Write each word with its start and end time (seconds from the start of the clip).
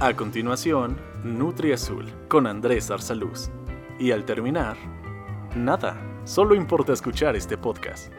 A 0.00 0.14
continuación, 0.14 0.96
Nutri 1.24 1.72
Azul 1.72 2.06
con 2.28 2.46
Andrés 2.46 2.88
Arsaluz. 2.88 3.50
Y 3.98 4.12
al 4.12 4.24
terminar, 4.24 4.76
nada, 5.56 6.00
solo 6.24 6.54
importa 6.54 6.92
escuchar 6.92 7.34
este 7.34 7.58
podcast. 7.58 8.12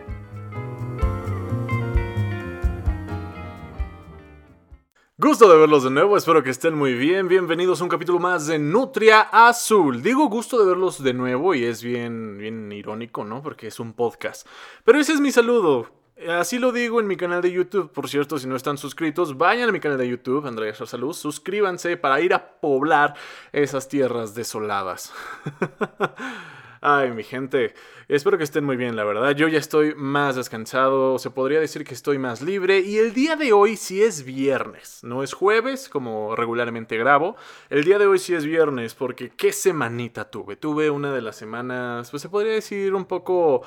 Gusto 5.17 5.49
de 5.49 5.57
verlos 5.57 5.85
de 5.85 5.91
nuevo, 5.91 6.17
espero 6.17 6.43
que 6.43 6.49
estén 6.49 6.73
muy 6.75 6.95
bien. 6.95 7.29
Bienvenidos 7.29 7.79
a 7.79 7.85
un 7.85 7.89
capítulo 7.89 8.19
más 8.19 8.45
de 8.47 8.59
Nutria 8.59 9.21
Azul. 9.31 10.01
Digo 10.01 10.27
gusto 10.27 10.59
de 10.59 10.67
verlos 10.67 11.01
de 11.01 11.13
nuevo 11.13 11.55
y 11.55 11.63
es 11.63 11.81
bien, 11.81 12.37
bien 12.37 12.69
irónico, 12.73 13.23
¿no? 13.23 13.41
Porque 13.41 13.67
es 13.67 13.79
un 13.79 13.93
podcast. 13.93 14.45
Pero 14.83 14.99
ese 14.99 15.13
es 15.13 15.21
mi 15.21 15.31
saludo. 15.31 15.98
Así 16.27 16.59
lo 16.59 16.73
digo 16.73 16.99
en 16.99 17.07
mi 17.07 17.15
canal 17.15 17.41
de 17.41 17.51
YouTube. 17.51 17.91
Por 17.91 18.09
cierto, 18.09 18.37
si 18.37 18.47
no 18.47 18.57
están 18.57 18.77
suscritos, 18.77 19.37
vayan 19.37 19.69
a 19.69 19.71
mi 19.71 19.79
canal 19.79 19.97
de 19.97 20.09
YouTube, 20.09 20.45
Andrea 20.45 20.73
Salud. 20.73 21.13
Suscríbanse 21.13 21.95
para 21.95 22.19
ir 22.19 22.33
a 22.33 22.59
poblar 22.59 23.15
esas 23.53 23.87
tierras 23.87 24.35
desoladas. 24.35 25.13
Ay, 26.81 27.11
mi 27.11 27.23
gente, 27.23 27.73
espero 28.09 28.37
que 28.37 28.43
estén 28.43 28.65
muy 28.65 28.75
bien, 28.75 28.97
la 28.97 29.05
verdad. 29.05 29.31
Yo 29.31 29.47
ya 29.47 29.59
estoy 29.59 29.95
más 29.95 30.35
descansado, 30.35 31.19
se 31.19 31.29
podría 31.29 31.59
decir 31.59 31.85
que 31.85 31.93
estoy 31.93 32.17
más 32.17 32.41
libre. 32.41 32.79
Y 32.79 32.97
el 32.97 33.13
día 33.13 33.37
de 33.37 33.53
hoy 33.53 33.77
sí 33.77 34.01
es 34.01 34.23
viernes, 34.25 34.99
no 35.03 35.23
es 35.23 35.33
jueves 35.33 35.87
como 35.87 36.35
regularmente 36.35 36.97
grabo. 36.97 37.37
El 37.69 37.85
día 37.85 37.97
de 37.97 38.07
hoy 38.07 38.19
sí 38.19 38.33
es 38.33 38.45
viernes 38.45 38.93
porque 38.93 39.29
qué 39.29 39.53
semanita 39.53 40.29
tuve. 40.29 40.57
Tuve 40.57 40.89
una 40.89 41.13
de 41.13 41.21
las 41.21 41.37
semanas, 41.37 42.09
pues 42.11 42.21
se 42.21 42.29
podría 42.29 42.53
decir 42.53 42.93
un 42.93 43.05
poco... 43.05 43.63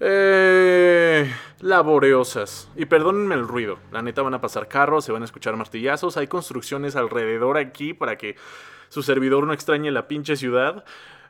Eh, 0.00 1.32
laboriosas. 1.60 2.70
Y 2.76 2.86
perdónenme 2.86 3.34
el 3.34 3.46
ruido. 3.46 3.78
La 3.92 4.02
neta 4.02 4.22
van 4.22 4.34
a 4.34 4.40
pasar 4.40 4.68
carros, 4.68 5.04
se 5.04 5.12
van 5.12 5.22
a 5.22 5.24
escuchar 5.24 5.56
martillazos. 5.56 6.16
Hay 6.16 6.26
construcciones 6.26 6.96
alrededor 6.96 7.58
aquí 7.58 7.94
para 7.94 8.18
que 8.18 8.36
su 8.88 9.02
servidor 9.02 9.46
no 9.46 9.52
extrañe 9.52 9.90
la 9.90 10.08
pinche 10.08 10.36
ciudad. 10.36 10.84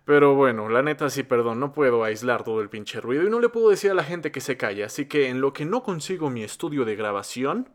Pero 0.05 0.34
bueno, 0.34 0.69
la 0.69 0.83
neta 0.83 1.09
sí, 1.09 1.23
perdón, 1.23 1.61
no 1.61 1.73
puedo 1.73 2.05
aislar 2.05 2.45
todo 2.45 2.61
el 2.61 2.69
pinche 2.69 3.01
ruido 3.01 3.25
y 3.25 3.31
no 3.31 3.41
le 3.41 3.48
puedo 3.48 3.71
decir 3.71 3.91
a 3.91 3.95
la 3.95 4.05
gente 4.05 4.31
que 4.31 4.43
se 4.43 4.59
calle, 4.59 4.84
así 4.84 5.06
que 5.06 5.28
en 5.31 5.41
lo 5.41 5.55
que 5.55 5.65
no 5.65 5.83
consigo 5.83 6.28
mi 6.28 6.43
estudio 6.43 6.84
de 6.84 6.95
grabación, 6.95 7.71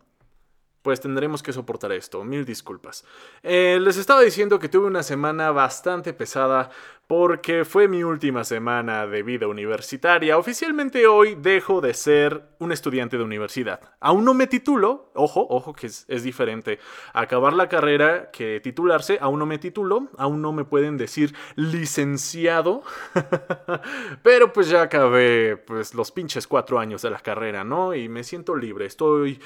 pues 0.81 1.02
tendremos 1.02 1.44
que 1.44 1.53
soportar 1.53 1.91
esto. 1.91 2.23
Mil 2.23 2.45
disculpas. 2.45 3.05
Eh, 3.44 3.80
les 3.81 3.97
estaba 3.97 4.22
diciendo 4.22 4.59
que 4.59 4.69
tuve 4.69 4.88
una 4.88 5.03
semana 5.03 5.52
bastante 5.52 6.13
pesada 6.13 6.69
porque 7.09 7.66
fue 7.66 7.88
mi 7.88 8.03
última 8.03 8.44
semana 8.44 9.07
de 9.07 9.23
vida 9.23 9.47
universitaria. 9.47 10.38
Oficialmente 10.38 11.07
hoy 11.07 11.35
dejo 11.35 11.81
de 11.81 11.95
ser 11.95 12.44
un 12.59 12.72
estudiante 12.72 13.17
de 13.17 13.23
universidad. 13.23 13.81
Aún 14.00 14.25
no 14.25 14.35
me 14.35 14.45
titulo, 14.45 15.09
ojo, 15.16 15.47
ojo 15.50 15.73
que 15.73 15.88
es, 15.88 16.05
es 16.07 16.22
diferente 16.22 16.77
acabar 17.13 17.53
la 17.53 17.67
carrera 17.67 18.30
que 18.30 18.59
titularse. 18.59 19.17
Aún 19.22 19.39
no 19.39 19.47
me 19.47 19.57
titulo, 19.57 20.09
aún 20.19 20.44
no 20.44 20.53
me 20.53 20.66
pueden 20.66 20.97
decir 20.97 21.33
licenciado. 21.55 22.83
Pero 24.23 24.53
pues 24.53 24.69
ya 24.69 24.83
acabé 24.83 25.57
pues 25.57 25.95
los 25.95 26.11
pinches 26.11 26.45
cuatro 26.45 26.77
años 26.77 27.02
de 27.02 27.09
la 27.09 27.19
carrera, 27.19 27.63
¿no? 27.63 27.95
Y 27.95 28.07
me 28.07 28.23
siento 28.23 28.55
libre. 28.55 28.85
Estoy 28.85 29.41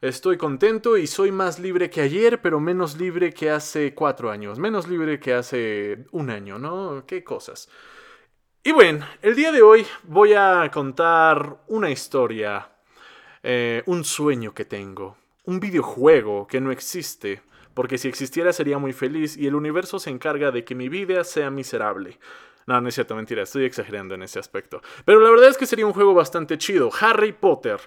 Estoy 0.00 0.36
contento 0.36 0.96
y 0.96 1.08
soy 1.08 1.32
más 1.32 1.58
libre 1.58 1.90
que 1.90 2.00
ayer, 2.00 2.40
pero 2.40 2.60
menos 2.60 2.96
libre 2.96 3.32
que 3.32 3.50
hace 3.50 3.94
cuatro 3.94 4.30
años, 4.30 4.56
menos 4.60 4.86
libre 4.86 5.18
que 5.18 5.34
hace 5.34 6.06
un 6.12 6.30
año, 6.30 6.56
¿no? 6.56 7.04
Qué 7.04 7.24
cosas. 7.24 7.68
Y 8.62 8.70
bueno, 8.70 9.04
el 9.22 9.34
día 9.34 9.50
de 9.50 9.60
hoy 9.60 9.84
voy 10.04 10.34
a 10.34 10.70
contar 10.72 11.62
una 11.66 11.90
historia, 11.90 12.70
eh, 13.42 13.82
un 13.86 14.04
sueño 14.04 14.54
que 14.54 14.64
tengo, 14.64 15.16
un 15.46 15.58
videojuego 15.58 16.46
que 16.46 16.60
no 16.60 16.70
existe, 16.70 17.42
porque 17.74 17.98
si 17.98 18.06
existiera 18.06 18.52
sería 18.52 18.78
muy 18.78 18.92
feliz 18.92 19.36
y 19.36 19.48
el 19.48 19.56
universo 19.56 19.98
se 19.98 20.10
encarga 20.10 20.52
de 20.52 20.64
que 20.64 20.76
mi 20.76 20.88
vida 20.88 21.24
sea 21.24 21.50
miserable. 21.50 22.20
No, 22.68 22.80
no 22.80 22.88
es 22.88 22.94
cierto, 22.94 23.16
mentira, 23.16 23.42
estoy 23.42 23.64
exagerando 23.64 24.14
en 24.14 24.22
ese 24.22 24.38
aspecto. 24.38 24.80
Pero 25.04 25.18
la 25.18 25.30
verdad 25.30 25.48
es 25.48 25.56
que 25.56 25.66
sería 25.66 25.86
un 25.86 25.92
juego 25.92 26.14
bastante 26.14 26.56
chido. 26.56 26.90
Harry 27.00 27.32
Potter. 27.32 27.80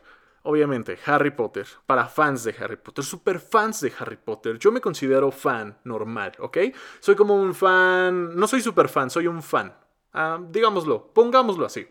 Obviamente, 0.43 0.97
Harry 1.05 1.31
Potter, 1.31 1.67
para 1.85 2.07
fans 2.07 2.43
de 2.43 2.55
Harry 2.59 2.77
Potter, 2.77 3.03
super 3.03 3.39
fans 3.39 3.81
de 3.81 3.93
Harry 3.99 4.17
Potter. 4.17 4.57
Yo 4.57 4.71
me 4.71 4.81
considero 4.81 5.31
fan 5.31 5.77
normal, 5.83 6.31
¿ok? 6.39 6.57
Soy 6.99 7.15
como 7.15 7.35
un 7.35 7.53
fan, 7.53 8.35
no 8.35 8.47
soy 8.47 8.61
super 8.61 8.89
fan, 8.89 9.09
soy 9.09 9.27
un 9.27 9.43
fan. 9.43 9.75
Ah, 10.13 10.39
digámoslo, 10.49 11.13
pongámoslo 11.13 11.65
así. 11.65 11.87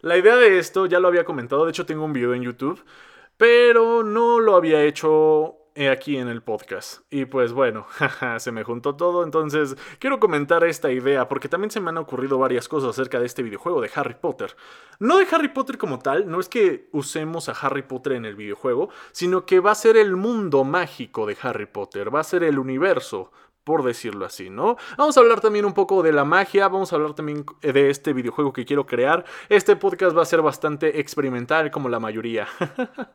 La 0.00 0.18
idea 0.18 0.36
de 0.36 0.58
esto 0.58 0.86
ya 0.86 0.98
lo 0.98 1.08
había 1.08 1.24
comentado, 1.24 1.64
de 1.64 1.70
hecho 1.70 1.86
tengo 1.86 2.04
un 2.04 2.12
video 2.12 2.34
en 2.34 2.42
YouTube, 2.42 2.84
pero 3.36 4.02
no 4.02 4.40
lo 4.40 4.56
había 4.56 4.82
hecho 4.82 5.63
aquí 5.90 6.16
en 6.16 6.28
el 6.28 6.42
podcast. 6.42 7.00
Y 7.10 7.24
pues 7.24 7.52
bueno, 7.52 7.86
se 8.38 8.52
me 8.52 8.64
juntó 8.64 8.94
todo, 8.94 9.24
entonces 9.24 9.76
quiero 9.98 10.20
comentar 10.20 10.64
esta 10.64 10.90
idea 10.90 11.28
porque 11.28 11.48
también 11.48 11.70
se 11.70 11.80
me 11.80 11.90
han 11.90 11.98
ocurrido 11.98 12.38
varias 12.38 12.68
cosas 12.68 12.90
acerca 12.90 13.18
de 13.18 13.26
este 13.26 13.42
videojuego 13.42 13.80
de 13.80 13.90
Harry 13.94 14.14
Potter. 14.14 14.56
No 15.00 15.18
de 15.18 15.26
Harry 15.30 15.48
Potter 15.48 15.76
como 15.78 15.98
tal, 15.98 16.30
no 16.30 16.40
es 16.40 16.48
que 16.48 16.88
usemos 16.92 17.48
a 17.48 17.52
Harry 17.52 17.82
Potter 17.82 18.12
en 18.12 18.24
el 18.24 18.36
videojuego, 18.36 18.90
sino 19.12 19.44
que 19.44 19.60
va 19.60 19.72
a 19.72 19.76
ser 19.76 19.96
el 19.96 20.16
mundo 20.16 20.64
mágico 20.64 21.26
de 21.26 21.36
Harry 21.42 21.66
Potter, 21.66 22.14
va 22.14 22.20
a 22.20 22.24
ser 22.24 22.44
el 22.44 22.58
universo 22.58 23.32
por 23.64 23.82
decirlo 23.82 24.26
así, 24.26 24.50
¿no? 24.50 24.76
Vamos 24.98 25.16
a 25.16 25.20
hablar 25.20 25.40
también 25.40 25.64
un 25.64 25.72
poco 25.72 26.02
de 26.02 26.12
la 26.12 26.26
magia, 26.26 26.68
vamos 26.68 26.92
a 26.92 26.96
hablar 26.96 27.14
también 27.14 27.46
de 27.62 27.88
este 27.88 28.12
videojuego 28.12 28.52
que 28.52 28.66
quiero 28.66 28.84
crear. 28.84 29.24
Este 29.48 29.74
podcast 29.74 30.14
va 30.14 30.20
a 30.20 30.26
ser 30.26 30.42
bastante 30.42 31.00
experimental 31.00 31.70
como 31.70 31.88
la 31.88 31.98
mayoría. 31.98 32.46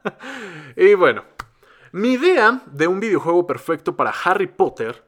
y 0.76 0.96
bueno, 0.96 1.24
mi 1.92 2.14
idea 2.14 2.62
de 2.68 2.88
un 2.88 3.00
videojuego 3.00 3.48
perfecto 3.48 3.96
para 3.96 4.14
Harry 4.24 4.48
Potter 4.48 5.04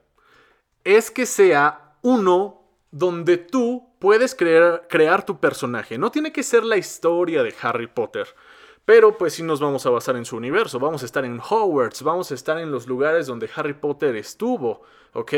es 0.83 1.11
que 1.11 1.25
sea 1.25 1.95
uno 2.01 2.63
donde 2.91 3.37
tú 3.37 3.87
puedes 3.99 4.35
crear, 4.35 5.25
tu 5.25 5.39
personaje. 5.39 5.97
No 5.97 6.11
tiene 6.11 6.31
que 6.31 6.43
ser 6.43 6.63
la 6.63 6.77
historia 6.77 7.43
de 7.43 7.53
Harry 7.61 7.87
Potter. 7.87 8.27
Pero 8.83 9.17
pues 9.17 9.33
sí 9.33 9.43
nos 9.43 9.59
vamos 9.59 9.85
a 9.85 9.91
basar 9.91 10.15
en 10.15 10.25
su 10.25 10.35
universo. 10.35 10.79
Vamos 10.79 11.03
a 11.03 11.05
estar 11.05 11.23
en 11.23 11.39
Hogwarts, 11.39 12.01
vamos 12.01 12.31
a 12.31 12.33
estar 12.35 12.57
en 12.57 12.71
los 12.71 12.87
lugares 12.87 13.27
donde 13.27 13.49
Harry 13.55 13.73
Potter 13.73 14.15
estuvo, 14.15 14.81
¿ok? 15.13 15.33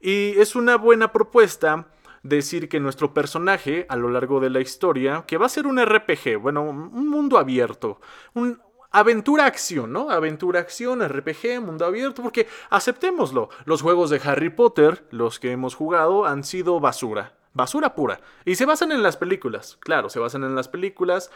Y 0.00 0.34
es 0.38 0.56
una 0.56 0.76
buena 0.76 1.12
propuesta 1.12 1.86
decir 2.24 2.68
que 2.68 2.80
nuestro 2.80 3.14
personaje 3.14 3.86
a 3.88 3.96
lo 3.96 4.10
largo 4.10 4.40
de 4.40 4.50
la 4.50 4.60
historia, 4.60 5.24
que 5.26 5.38
va 5.38 5.46
a 5.46 5.48
ser 5.48 5.66
un 5.66 5.80
RPG, 5.80 6.38
bueno, 6.40 6.62
un 6.62 7.08
mundo 7.08 7.38
abierto, 7.38 8.00
un, 8.34 8.60
aventura-acción, 8.92 9.92
¿no? 9.92 10.10
Aventura-acción, 10.10 11.06
RPG, 11.06 11.60
mundo 11.60 11.84
abierto, 11.84 12.22
porque 12.22 12.46
aceptémoslo, 12.70 13.48
los 13.64 13.82
juegos 13.82 14.10
de 14.10 14.20
Harry 14.24 14.50
Potter, 14.50 15.04
los 15.10 15.40
que 15.40 15.50
hemos 15.50 15.74
jugado, 15.74 16.26
han 16.26 16.44
sido 16.44 16.78
basura, 16.78 17.34
basura 17.54 17.94
pura. 17.94 18.20
Y 18.44 18.54
se 18.54 18.66
basan 18.66 18.92
en 18.92 19.02
las 19.02 19.16
películas, 19.16 19.78
claro, 19.80 20.08
se 20.08 20.18
basan 20.18 20.44
en 20.44 20.54
las 20.54 20.68
películas, 20.68 21.30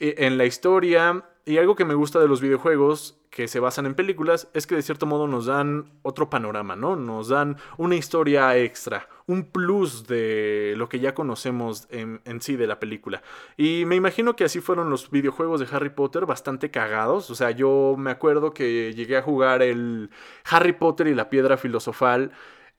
en 0.00 0.38
la 0.38 0.46
historia, 0.46 1.24
y 1.44 1.58
algo 1.58 1.74
que 1.74 1.84
me 1.84 1.94
gusta 1.94 2.18
de 2.20 2.28
los 2.28 2.40
videojuegos 2.40 3.20
que 3.30 3.48
se 3.48 3.60
basan 3.60 3.86
en 3.86 3.94
películas 3.94 4.48
es 4.54 4.66
que 4.66 4.74
de 4.74 4.82
cierto 4.82 5.06
modo 5.06 5.26
nos 5.28 5.46
dan 5.46 5.90
otro 6.02 6.28
panorama, 6.28 6.76
¿no? 6.76 6.96
Nos 6.96 7.28
dan 7.28 7.56
una 7.76 7.94
historia 7.94 8.56
extra, 8.56 9.08
un 9.26 9.44
plus 9.44 10.06
de 10.06 10.74
lo 10.76 10.88
que 10.88 10.98
ya 10.98 11.14
conocemos 11.14 11.86
en, 11.90 12.40
sí 12.40 12.56
de 12.56 12.66
la 12.66 12.80
película. 12.80 13.22
Y 13.56 13.84
me 13.86 13.96
imagino 13.96 14.34
que 14.34 14.44
así 14.44 14.60
fueron 14.60 14.90
los 14.90 15.10
videojuegos 15.10 15.60
de 15.60 15.68
Harry 15.74 15.90
Potter, 15.90 16.26
bastante 16.26 16.70
cagados. 16.70 17.30
O 17.30 17.34
sea, 17.34 17.52
yo 17.52 17.94
me 17.96 18.10
acuerdo 18.10 18.52
que 18.52 18.92
llegué 18.94 19.16
a 19.16 19.22
jugar 19.22 19.62
el 19.62 20.10
Harry 20.50 20.72
Potter 20.72 21.06
y 21.06 21.14
la 21.14 21.30
piedra 21.30 21.56
filosofal 21.56 22.32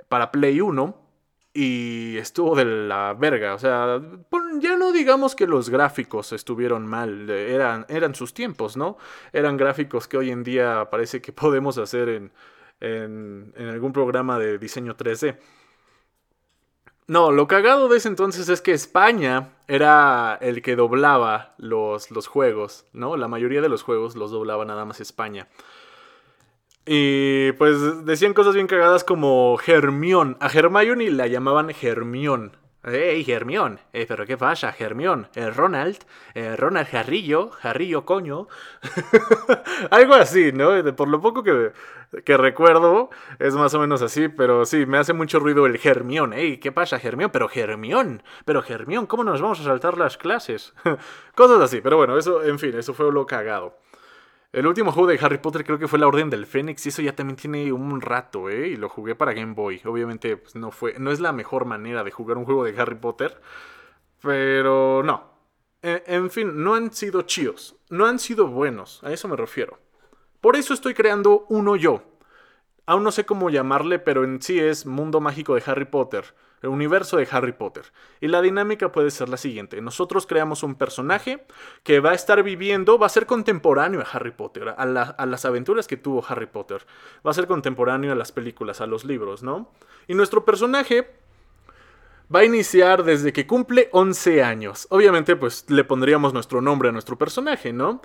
para 0.09 0.31
Play 0.31 0.59
1 0.59 1.10
y 1.53 2.17
estuvo 2.17 2.56
de 2.56 2.66
la 2.66 3.13
verga. 3.13 3.56
O 3.56 3.59
sea, 3.59 4.01
ya 4.59 4.78
no 4.78 4.91
digamos 4.91 5.35
que 5.35 5.47
los 5.47 5.69
gráficos 5.69 6.31
estuvieron 6.34 6.88
mal, 6.88 7.29
eran, 7.29 7.85
eran 7.89 8.16
sus 8.16 8.34
tiempos, 8.34 8.78
¿no? 8.78 8.97
Eran 9.34 9.57
gráficos 9.57 10.07
que 10.07 10.17
hoy 10.17 10.31
en 10.31 10.44
día 10.44 10.88
parece 10.90 11.22
que 11.22 11.31
podemos 11.34 11.78
hacer 11.78 12.09
en, 12.09 12.31
en, 12.79 13.67
algún 13.69 13.94
programa 13.94 14.40
de 14.40 14.57
diseño 14.57 14.96
3D. 14.96 15.37
No, 17.08 17.31
lo 17.31 17.47
cagado 17.47 17.90
de 17.90 17.97
ese 17.97 18.08
entonces 18.08 18.47
es 18.47 18.61
que 18.61 18.72
España 18.72 19.49
era 19.67 20.37
el 20.40 20.61
que 20.61 20.78
doblaba 20.78 21.55
los, 21.58 22.09
los 22.09 22.28
juegos, 22.28 22.85
¿no? 22.93 23.17
La 23.17 23.28
mayoría 23.28 23.61
de 23.61 23.67
los 23.67 23.84
juegos 23.84 24.16
los 24.16 24.31
doblaba 24.31 24.64
nada 24.64 24.85
más 24.85 25.02
España. 25.02 25.49
Y 26.85 27.51
pues 27.53 28.05
decían 28.05 28.33
cosas 28.33 28.55
bien 28.55 28.67
cagadas 28.67 29.03
como 29.03 29.55
Germión. 29.57 30.37
A 30.39 30.47
Hermione 30.47 31.11
la 31.11 31.28
llamaban 31.28 31.69
Germión. 31.69 32.57
¡Ey, 32.83 33.23
Germión! 33.23 33.79
Eh, 33.93 34.07
¿Pero 34.07 34.25
qué 34.25 34.37
pasa, 34.37 34.72
Germión? 34.72 35.28
Eh, 35.35 35.51
Ronald, 35.51 35.99
eh, 36.33 36.55
Ronald 36.55 36.87
Jarrillo, 36.87 37.51
Jarrillo 37.51 38.05
coño. 38.05 38.47
Algo 39.91 40.16
así, 40.16 40.51
¿no? 40.51 40.83
Por 40.95 41.07
lo 41.07 41.22
poco 41.22 41.43
que, 41.43 41.73
que, 42.25 42.37
recuerdo, 42.37 43.11
es 43.37 43.53
más 43.53 43.75
o 43.75 43.79
menos 43.79 44.01
así, 44.01 44.29
pero 44.29 44.66
sí, 44.66 44.87
me 44.87 44.97
hace 44.97 45.13
mucho 45.13 45.39
ruido 45.39 45.67
el 45.67 45.77
Germión. 45.77 46.34
¡Ey, 46.34 46.57
qué 46.57 46.72
pasa, 46.72 46.97
Germión! 46.97 47.29
Pero 47.31 47.47
Germión, 47.47 48.23
pero 48.45 48.63
Germión, 48.63 49.05
¿cómo 49.05 49.23
nos 49.23 49.41
vamos 49.41 49.59
a 49.59 49.63
saltar 49.63 49.99
las 49.99 50.17
clases? 50.17 50.73
Cosas 51.35 51.61
así, 51.61 51.81
pero 51.81 51.97
bueno, 51.97 52.17
eso, 52.17 52.41
en 52.43 52.57
fin, 52.57 52.75
eso 52.75 52.95
fue 52.95 53.11
lo 53.11 53.27
cagado. 53.27 53.77
El 54.51 54.67
último 54.67 54.91
juego 54.91 55.07
de 55.07 55.17
Harry 55.21 55.37
Potter 55.37 55.63
creo 55.63 55.79
que 55.79 55.87
fue 55.87 55.97
La 55.97 56.07
Orden 56.07 56.29
del 56.29 56.45
Fénix 56.45 56.85
y 56.85 56.89
eso 56.89 57.01
ya 57.01 57.15
también 57.15 57.37
tiene 57.37 57.71
un 57.71 58.01
rato, 58.01 58.49
¿eh? 58.49 58.67
Y 58.67 58.75
lo 58.75 58.89
jugué 58.89 59.15
para 59.15 59.33
Game 59.33 59.53
Boy. 59.53 59.81
Obviamente 59.85 60.35
pues, 60.35 60.55
no, 60.55 60.71
fue, 60.71 60.95
no 60.99 61.11
es 61.11 61.21
la 61.21 61.31
mejor 61.31 61.63
manera 61.65 62.03
de 62.03 62.11
jugar 62.11 62.37
un 62.37 62.43
juego 62.43 62.65
de 62.65 62.79
Harry 62.79 62.95
Potter, 62.95 63.39
pero 64.21 65.03
no. 65.03 65.31
E, 65.81 66.03
en 66.07 66.29
fin, 66.29 66.63
no 66.63 66.75
han 66.75 66.93
sido 66.93 67.21
chidos, 67.23 67.77
no 67.89 68.05
han 68.05 68.19
sido 68.19 68.47
buenos, 68.47 69.01
a 69.03 69.13
eso 69.13 69.27
me 69.29 69.37
refiero. 69.37 69.79
Por 70.41 70.55
eso 70.57 70.73
estoy 70.73 70.93
creando 70.93 71.45
uno 71.49 71.75
yo. 71.77 72.03
Aún 72.85 73.03
no 73.03 73.11
sé 73.11 73.25
cómo 73.25 73.49
llamarle, 73.49 73.99
pero 73.99 74.23
en 74.25 74.41
sí 74.41 74.59
es 74.59 74.85
Mundo 74.85 75.21
Mágico 75.21 75.55
de 75.55 75.63
Harry 75.65 75.85
Potter 75.85 76.35
el 76.61 76.69
universo 76.69 77.17
de 77.17 77.28
Harry 77.31 77.53
Potter. 77.53 77.85
Y 78.19 78.28
la 78.28 78.41
dinámica 78.41 78.91
puede 78.91 79.11
ser 79.11 79.29
la 79.29 79.37
siguiente. 79.37 79.81
Nosotros 79.81 80.25
creamos 80.28 80.63
un 80.63 80.75
personaje 80.75 81.46
que 81.84 81.99
va 81.99 82.11
a 82.11 82.16
estar 82.16 82.41
viviendo, 82.43 82.97
va 82.97 83.08
a 83.08 83.09
ser 83.09 83.25
contemporáneo 83.25 84.02
a 84.02 84.03
Harry 84.03 84.31
Potter, 84.31 84.75
a, 84.78 84.85
las 84.85 85.46
aventuras 85.46 85.87
que 85.87 85.97
tuvo 85.97 86.23
Harry 86.28 86.47
Potter. 86.47 86.85
Va 87.25 87.31
a 87.31 87.35
ser 87.35 87.47
contemporáneo 87.47 88.11
a 88.11 88.16
las 88.16 88.31
películas, 88.31 88.81
a 88.81 88.87
los 88.87 89.05
libros, 89.05 89.43
¿no? 89.43 89.72
Y 90.08 90.13
nuestro 90.13 90.46
personaje 90.46 91.09
va 92.34 92.40
a 92.40 92.46
iniciar 92.46 93.03
desde 93.03 93.34
que 93.34 93.47
cumple 93.47 93.90
11 93.91 94.43
años. 94.43 94.87
Obviamente, 94.90 95.35
pues 95.35 95.66
le 95.69 95.84
pondríamos 95.84 96.34
nuestro 96.34 96.61
nombre 96.61 96.90
a 96.90 96.91
nuestro 96.91 97.17
personaje, 97.17 97.73
¿no? 97.73 98.02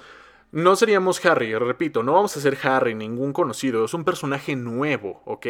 No 0.53 0.76
seríamos 0.76 1.25
Harry, 1.26 1.55
repito, 1.56 2.03
no 2.03 2.12
vamos 2.12 2.37
a 2.37 2.41
ser 2.41 2.56
Harry, 2.62 2.94
ningún 2.94 3.32
conocido, 3.32 3.85
es 3.85 3.94
un 3.94 4.05
personaje 4.05 4.55
nuevo, 4.55 5.23
¿ok? 5.25 5.47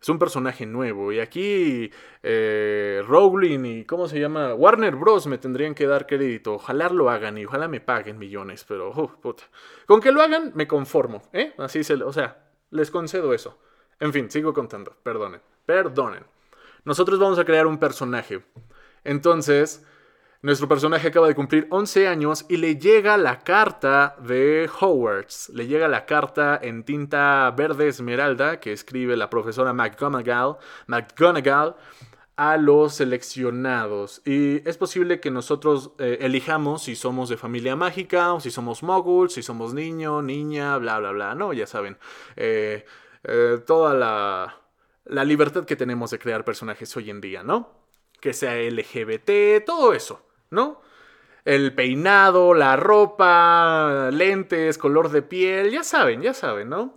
Es 0.00 0.08
un 0.08 0.18
personaje 0.18 0.64
nuevo. 0.66 1.12
Y 1.12 1.20
aquí 1.20 1.90
eh, 2.22 3.02
Rowling 3.06 3.64
y 3.64 3.84
¿cómo 3.84 4.08
se 4.08 4.20
llama? 4.20 4.54
Warner 4.54 4.96
Bros. 4.96 5.26
me 5.26 5.38
tendrían 5.38 5.74
que 5.74 5.86
dar 5.86 6.06
crédito. 6.06 6.54
Ojalá 6.54 6.88
lo 6.88 7.10
hagan 7.10 7.38
y 7.38 7.44
ojalá 7.44 7.68
me 7.68 7.80
paguen 7.80 8.18
millones. 8.18 8.64
Pero, 8.66 8.92
puta. 9.20 9.44
Con 9.86 10.00
que 10.00 10.12
lo 10.12 10.22
hagan, 10.22 10.52
me 10.54 10.68
conformo. 10.68 11.22
¿eh? 11.32 11.52
Así 11.58 11.82
se, 11.82 11.94
o 11.94 12.12
sea, 12.12 12.48
les 12.70 12.90
concedo 12.90 13.34
eso. 13.34 13.58
En 14.00 14.12
fin, 14.12 14.30
sigo 14.30 14.54
contando. 14.54 14.96
Perdonen. 15.02 15.40
Perdonen. 15.66 16.24
Nosotros 16.84 17.18
vamos 17.18 17.38
a 17.38 17.44
crear 17.44 17.66
un 17.66 17.78
personaje. 17.78 18.42
Entonces, 19.04 19.84
nuestro 20.40 20.68
personaje 20.68 21.08
acaba 21.08 21.26
de 21.26 21.34
cumplir 21.34 21.66
11 21.70 22.06
años 22.06 22.46
y 22.48 22.58
le 22.58 22.76
llega 22.76 23.16
la 23.16 23.40
carta 23.40 24.14
de 24.20 24.70
Hogwarts. 24.80 25.48
Le 25.48 25.66
llega 25.66 25.88
la 25.88 26.06
carta 26.06 26.56
en 26.62 26.84
tinta 26.84 27.52
verde 27.56 27.88
esmeralda 27.88 28.60
que 28.60 28.72
escribe 28.72 29.16
la 29.16 29.30
profesora 29.30 29.72
McGonagall, 29.72 30.58
McGonagall 30.86 31.74
a 32.36 32.56
los 32.56 32.94
seleccionados. 32.94 34.22
Y 34.24 34.66
es 34.68 34.76
posible 34.76 35.18
que 35.18 35.32
nosotros 35.32 35.90
eh, 35.98 36.18
elijamos 36.20 36.84
si 36.84 36.94
somos 36.94 37.28
de 37.28 37.36
familia 37.36 37.74
mágica 37.74 38.32
o 38.32 38.38
si 38.38 38.52
somos 38.52 38.84
moguls, 38.84 39.32
si 39.32 39.42
somos 39.42 39.74
niño, 39.74 40.22
niña, 40.22 40.78
bla, 40.78 41.00
bla, 41.00 41.10
bla. 41.10 41.34
No, 41.34 41.52
ya 41.52 41.66
saben. 41.66 41.98
Eh, 42.36 42.86
eh, 43.24 43.58
toda 43.66 43.92
la, 43.92 44.56
la 45.06 45.24
libertad 45.24 45.64
que 45.64 45.74
tenemos 45.74 46.12
de 46.12 46.20
crear 46.20 46.44
personajes 46.44 46.96
hoy 46.96 47.10
en 47.10 47.20
día, 47.20 47.42
¿no? 47.42 47.72
Que 48.20 48.32
sea 48.32 48.54
LGBT, 48.54 49.64
todo 49.66 49.92
eso. 49.92 50.27
¿No? 50.50 50.82
El 51.44 51.74
peinado, 51.74 52.54
la 52.54 52.76
ropa, 52.76 54.10
lentes, 54.12 54.76
color 54.76 55.10
de 55.10 55.22
piel, 55.22 55.70
ya 55.70 55.82
saben, 55.82 56.20
ya 56.20 56.34
saben, 56.34 56.68
¿no? 56.68 56.96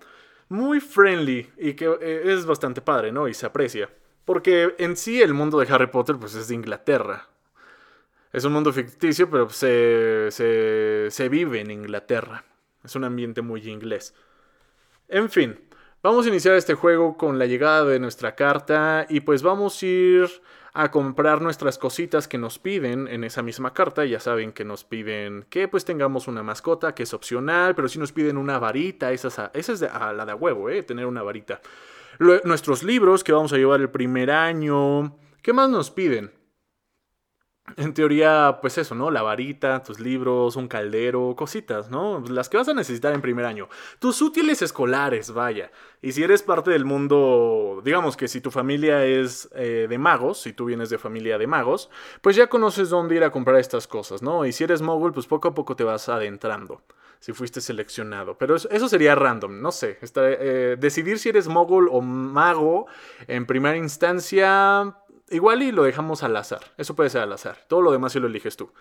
Muy 0.50 0.80
friendly 0.82 1.50
y 1.58 1.74
que 1.74 1.86
eh, 2.02 2.24
es 2.26 2.46
bastante 2.46 2.82
padre, 2.82 3.12
¿no? 3.12 3.28
Y 3.28 3.34
se 3.34 3.46
aprecia. 3.46 3.90
Porque 4.26 4.76
en 4.78 4.98
sí 4.98 5.22
el 5.22 5.34
mundo 5.34 5.60
de 5.60 5.74
Harry 5.74 5.88
Potter 5.88 6.18
pues 6.18 6.36
es 6.36 6.48
de 6.48 6.56
Inglaterra. 6.56 7.30
Es 8.34 8.46
un 8.46 8.54
mundo 8.54 8.72
ficticio, 8.72 9.30
pero 9.30 9.50
se, 9.50 10.28
se, 10.32 11.08
se 11.10 11.30
vive 11.30 11.60
en 11.60 11.72
Inglaterra. 11.72 12.46
Es 12.84 12.96
un 12.96 13.04
ambiente 13.04 13.42
muy 13.42 13.68
inglés. 13.70 14.16
En 15.08 15.30
fin, 15.30 15.60
vamos 16.02 16.26
a 16.26 16.30
iniciar 16.30 16.56
este 16.56 16.74
juego 16.74 17.18
con 17.18 17.38
la 17.38 17.46
llegada 17.46 17.86
de 17.86 18.00
nuestra 18.00 18.36
carta 18.36 19.06
y 19.10 19.22
pues 19.22 19.44
vamos 19.44 19.82
a 19.82 19.86
ir 19.86 20.42
a 20.74 20.92
comprar 20.92 21.42
nuestras 21.42 21.78
cositas 21.78 22.28
que 22.28 22.38
nos 22.38 22.60
piden 22.60 23.08
en 23.08 23.24
esa 23.24 23.42
misma 23.42 23.74
carta. 23.74 24.06
Ya 24.06 24.20
saben 24.20 24.52
que 24.52 24.66
nos 24.66 24.84
piden 24.84 25.46
que 25.50 25.68
pues 25.68 25.86
tengamos 25.86 26.28
una 26.28 26.44
mascota, 26.44 26.96
que 26.96 27.04
es 27.04 27.14
opcional, 27.14 27.76
pero 27.76 27.88
si 27.88 28.00
nos 28.00 28.12
piden 28.12 28.38
una 28.38 28.60
varita, 28.60 29.12
esa 29.12 29.52
es, 29.54 29.70
es 29.70 29.80
de, 29.80 29.88
la 29.88 30.26
de 30.26 30.34
huevo, 30.34 30.70
¿eh? 30.70 30.84
tener 30.84 31.06
una 31.06 31.24
varita. 31.24 31.62
nuestros 32.44 32.84
libros 32.84 33.24
que 33.24 33.34
vamos 33.34 33.54
a 33.54 33.58
llevar 33.58 33.82
el 33.82 33.90
primer 33.90 34.32
año. 34.32 35.18
¿Qué 35.42 35.54
más 35.54 35.70
nos 35.70 35.92
piden? 35.92 36.32
En 37.78 37.94
teoría, 37.94 38.60
pues 38.62 38.78
eso, 38.78 38.96
¿no? 38.96 39.12
La 39.12 39.22
varita, 39.22 39.84
tus 39.84 40.00
libros, 40.00 40.56
un 40.56 40.68
caldero, 40.68 41.36
cositas, 41.36 41.90
¿no? 41.90 42.24
Las 42.30 42.50
que 42.50 42.58
vas 42.58 42.68
a 42.68 42.74
necesitar 42.74 43.14
en 43.14 43.22
primer 43.22 43.46
año. 43.46 43.70
Tus 44.00 44.22
útiles 44.22 44.62
escolares, 44.62 45.32
vaya. 45.32 45.72
Y 46.02 46.12
si 46.12 46.24
eres 46.24 46.44
parte 46.44 46.72
del 46.72 46.86
mundo, 46.86 47.82
digamos 47.84 48.18
que 48.18 48.28
si 48.28 48.42
tu 48.42 48.52
familia 48.52 49.06
es 49.06 49.50
eh, 49.56 49.88
de 49.90 49.98
magos, 49.98 50.42
si 50.42 50.54
tú 50.54 50.66
vienes 50.66 50.90
de 50.90 50.98
familia 50.98 51.38
de 51.38 51.48
magos, 51.48 51.90
pues 52.22 52.36
ya 52.36 52.48
conoces 52.48 52.90
dónde 52.90 53.16
ir 53.16 53.24
a 53.24 53.32
comprar 53.32 53.58
estas 53.58 53.88
cosas, 53.88 54.22
¿no? 54.22 54.46
Y 54.46 54.52
si 54.52 54.64
eres 54.64 54.82
mogul, 54.82 55.14
pues 55.14 55.28
poco 55.28 55.50
a 55.50 55.54
poco 55.54 55.76
te 55.76 55.84
vas 55.84 56.10
adentrando 56.10 56.82
si 57.22 57.34
fuiste 57.34 57.62
seleccionado. 57.62 58.38
Pero 58.38 58.56
eso, 58.56 58.90
sería 58.90 59.16
random, 59.16 59.62
no 59.62 59.72
sé. 59.72 60.00
Eh, 60.16 60.76
decidir 60.80 61.20
si 61.20 61.30
eres 61.30 61.48
mogul 61.48 61.88
o 61.92 62.02
mago 62.02 62.88
en 63.28 63.46
primera 63.46 63.78
instancia, 63.78 64.96
Igual 65.32 65.64
y 65.64 65.72
lo 65.72 65.84
dejamos 65.84 66.24
al 66.24 66.36
azar. 66.36 66.62
Eso 66.78 66.96
puede 66.96 67.10
ser 67.10 67.22
al 67.22 67.34
azar. 67.34 67.58
Todo 67.68 67.82
lo 67.82 67.92
demás 67.92 68.12
sí 68.12 68.20
lo 68.20 68.28
eliges 68.28 68.58
tú. 68.58 68.72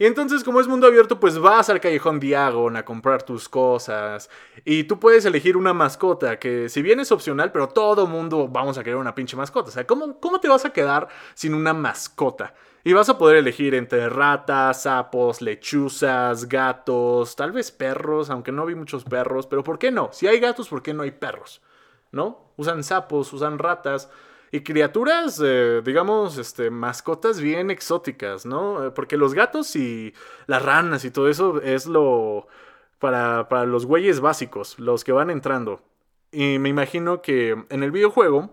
Y 0.00 0.06
entonces, 0.06 0.42
como 0.44 0.62
es 0.62 0.66
mundo 0.66 0.86
abierto, 0.86 1.20
pues 1.20 1.38
vas 1.38 1.68
al 1.68 1.78
callejón 1.78 2.20
Diagon 2.20 2.74
a 2.74 2.86
comprar 2.86 3.22
tus 3.22 3.50
cosas. 3.50 4.30
Y 4.64 4.84
tú 4.84 4.98
puedes 4.98 5.26
elegir 5.26 5.58
una 5.58 5.74
mascota 5.74 6.38
que, 6.38 6.70
si 6.70 6.80
bien 6.80 7.00
es 7.00 7.12
opcional, 7.12 7.52
pero 7.52 7.68
todo 7.68 8.06
mundo 8.06 8.48
vamos 8.48 8.78
a 8.78 8.82
querer 8.82 8.96
una 8.96 9.14
pinche 9.14 9.36
mascota. 9.36 9.68
O 9.68 9.72
sea, 9.72 9.86
¿cómo, 9.86 10.18
¿cómo 10.18 10.40
te 10.40 10.48
vas 10.48 10.64
a 10.64 10.72
quedar 10.72 11.08
sin 11.34 11.52
una 11.52 11.74
mascota? 11.74 12.54
Y 12.82 12.94
vas 12.94 13.10
a 13.10 13.18
poder 13.18 13.36
elegir 13.36 13.74
entre 13.74 14.08
ratas, 14.08 14.84
sapos, 14.84 15.42
lechuzas, 15.42 16.48
gatos, 16.48 17.36
tal 17.36 17.52
vez 17.52 17.70
perros, 17.70 18.30
aunque 18.30 18.52
no 18.52 18.64
vi 18.64 18.74
muchos 18.74 19.04
perros, 19.04 19.46
pero 19.46 19.62
¿por 19.62 19.78
qué 19.78 19.90
no? 19.90 20.08
Si 20.12 20.26
hay 20.26 20.40
gatos, 20.40 20.70
¿por 20.70 20.82
qué 20.82 20.94
no 20.94 21.02
hay 21.02 21.10
perros? 21.10 21.60
¿No? 22.10 22.52
Usan 22.56 22.84
sapos, 22.84 23.30
usan 23.34 23.58
ratas. 23.58 24.08
Y 24.52 24.60
criaturas, 24.60 25.40
eh, 25.44 25.80
digamos, 25.84 26.38
este, 26.38 26.70
mascotas 26.70 27.40
bien 27.40 27.70
exóticas, 27.70 28.46
¿no? 28.46 28.86
Eh, 28.86 28.90
porque 28.90 29.16
los 29.16 29.34
gatos 29.34 29.76
y 29.76 30.12
las 30.46 30.62
ranas 30.62 31.04
y 31.04 31.10
todo 31.10 31.28
eso 31.28 31.60
es 31.62 31.86
lo... 31.86 32.46
Para, 32.98 33.48
para 33.48 33.64
los 33.64 33.86
güeyes 33.86 34.20
básicos, 34.20 34.78
los 34.78 35.04
que 35.04 35.12
van 35.12 35.30
entrando. 35.30 35.80
Y 36.32 36.58
me 36.58 36.68
imagino 36.68 37.22
que 37.22 37.56
en 37.70 37.82
el 37.82 37.90
videojuego, 37.90 38.50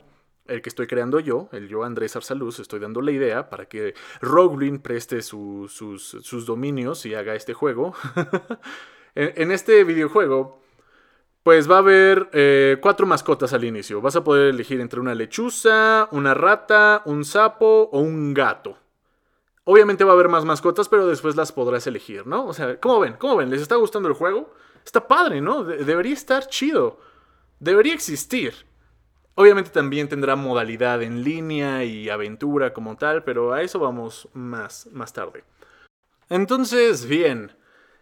el 0.47 0.61
que 0.61 0.69
estoy 0.69 0.87
creando 0.87 1.19
yo, 1.19 1.49
el 1.51 1.67
yo 1.67 1.83
Andrés 1.83 2.15
Arsaluz, 2.15 2.59
estoy 2.59 2.79
dando 2.79 3.01
la 3.01 3.11
idea 3.11 3.49
para 3.49 3.65
que 3.65 3.93
Roglin 4.21 4.79
preste 4.79 5.21
sus, 5.21 5.73
sus, 5.73 6.45
dominios 6.45 7.05
y 7.05 7.13
haga 7.13 7.35
este 7.35 7.53
juego. 7.53 7.93
en, 9.15 9.51
este 9.51 9.83
videojuego 9.83 10.59
pues 11.47 11.71
va 11.71 11.75
a 11.75 11.79
haber 11.79 12.29
eh, 12.33 12.75
cuatro 12.81 13.07
mascotas 13.07 13.53
al 13.53 13.63
inicio. 13.63 14.01
Vas 14.01 14.17
a 14.17 14.23
poder 14.25 14.49
elegir 14.49 14.81
entre 14.81 14.99
una 14.99 15.15
lechuza, 15.15 16.09
una 16.11 16.33
rata, 16.33 17.03
un 17.05 17.23
sapo 17.23 17.87
o 17.89 18.01
un 18.01 18.33
gato. 18.33 18.77
Obviamente 19.63 20.03
va 20.03 20.11
a 20.11 20.15
haber 20.15 20.27
más 20.27 20.43
mascotas, 20.43 20.89
pero 20.89 21.07
después 21.07 21.37
las 21.37 21.53
podrás 21.53 21.87
elegir, 21.87 22.27
¿no? 22.27 22.47
O 22.47 22.53
sea, 22.53 22.77
¿cómo 22.81 22.99
ven? 22.99 23.13
¿Cómo 23.13 23.37
ven? 23.37 23.49
¿Les 23.49 23.61
está 23.61 23.77
gustando 23.77 24.09
el 24.09 24.15
juego? 24.15 24.53
Está 24.83 25.07
padre, 25.07 25.39
¿no? 25.39 25.63
debería 25.63 26.11
estar 26.11 26.47
chido. 26.47 26.99
Debería 27.61 27.93
existir. 27.93 28.53
Obviamente 29.35 29.69
también 29.69 30.09
tendrá 30.09 30.35
modalidad 30.35 31.01
en 31.01 31.23
línea 31.23 31.85
y 31.85 32.09
aventura 32.09 32.73
como 32.73 32.97
tal, 32.97 33.23
pero 33.23 33.53
a 33.53 33.61
eso 33.61 33.79
vamos 33.79 34.27
más, 34.33 34.89
más 34.91 35.13
tarde. 35.13 35.45
Entonces, 36.27 37.05
bien. 37.05 37.53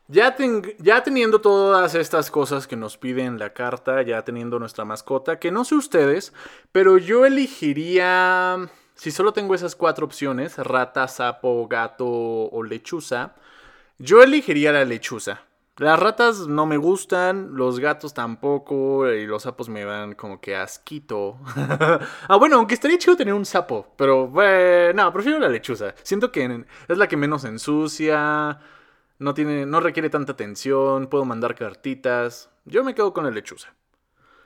Ya, 0.08 0.36
ya, 0.78 1.02
teniendo 1.02 1.42
todas 1.42 1.96
estas 1.96 2.30
cosas 2.30 2.68
que 2.68 2.76
nos 2.76 2.96
piden 2.96 3.40
la 3.40 3.54
carta, 3.54 4.04
ya 4.04 4.24
teniendo 4.24 4.60
nuestra 4.60 4.86
mascota, 4.86 5.40
que 5.40 5.52
no 5.52 5.66
sé 5.66 5.74
ustedes, 5.74 6.32
pero 6.72 7.00
yo 7.00 7.26
elegiría, 7.26 8.70
si 8.94 9.10
solo 9.10 9.34
tengo 9.34 9.56
esas 9.56 9.76
cuatro 9.76 10.06
opciones, 10.06 10.60
rata, 10.60 11.08
sapo, 11.08 11.68
gato 11.68 12.06
o 12.06 12.64
lechuza, 12.64 13.34
yo 13.98 14.22
elegiría 14.22 14.72
la 14.72 14.86
lechuza. 14.86 15.42
Las 15.78 16.00
ratas 16.00 16.48
no 16.48 16.68
me 16.68 16.78
gustan, 16.78 17.56
los 17.56 17.80
gatos 17.80 18.14
tampoco, 18.14 19.12
y 19.12 19.26
los 19.26 19.44
sapos 19.44 19.70
me 19.70 19.86
van 19.86 20.14
como 20.14 20.40
que 20.40 20.56
asquito. 20.56 21.38
ah, 22.30 22.38
bueno, 22.38 22.58
aunque 22.58 22.76
estaría 22.76 23.00
chido 23.00 23.18
tener 23.18 23.34
un 23.34 23.44
sapo, 23.44 23.88
pero 23.98 24.28
bueno, 24.28 25.04
no, 25.04 25.12
prefiero 25.12 25.40
la 25.40 25.50
lechuza. 25.50 25.96
Siento 26.04 26.32
que 26.32 26.64
es 26.88 26.98
la 26.98 27.08
que 27.08 27.18
menos 27.18 27.44
ensucia, 27.44 28.60
no, 29.20 29.34
tiene, 29.34 29.66
no 29.66 29.80
requiere 29.80 30.10
tanta 30.10 30.34
atención, 30.34 31.08
puedo 31.08 31.26
mandar 31.26 31.56
cartitas. 31.56 32.50
Yo 32.66 32.84
me 32.84 32.96
quedo 32.96 33.14
con 33.14 33.24
la 33.24 33.32
lechuza. 33.32 33.74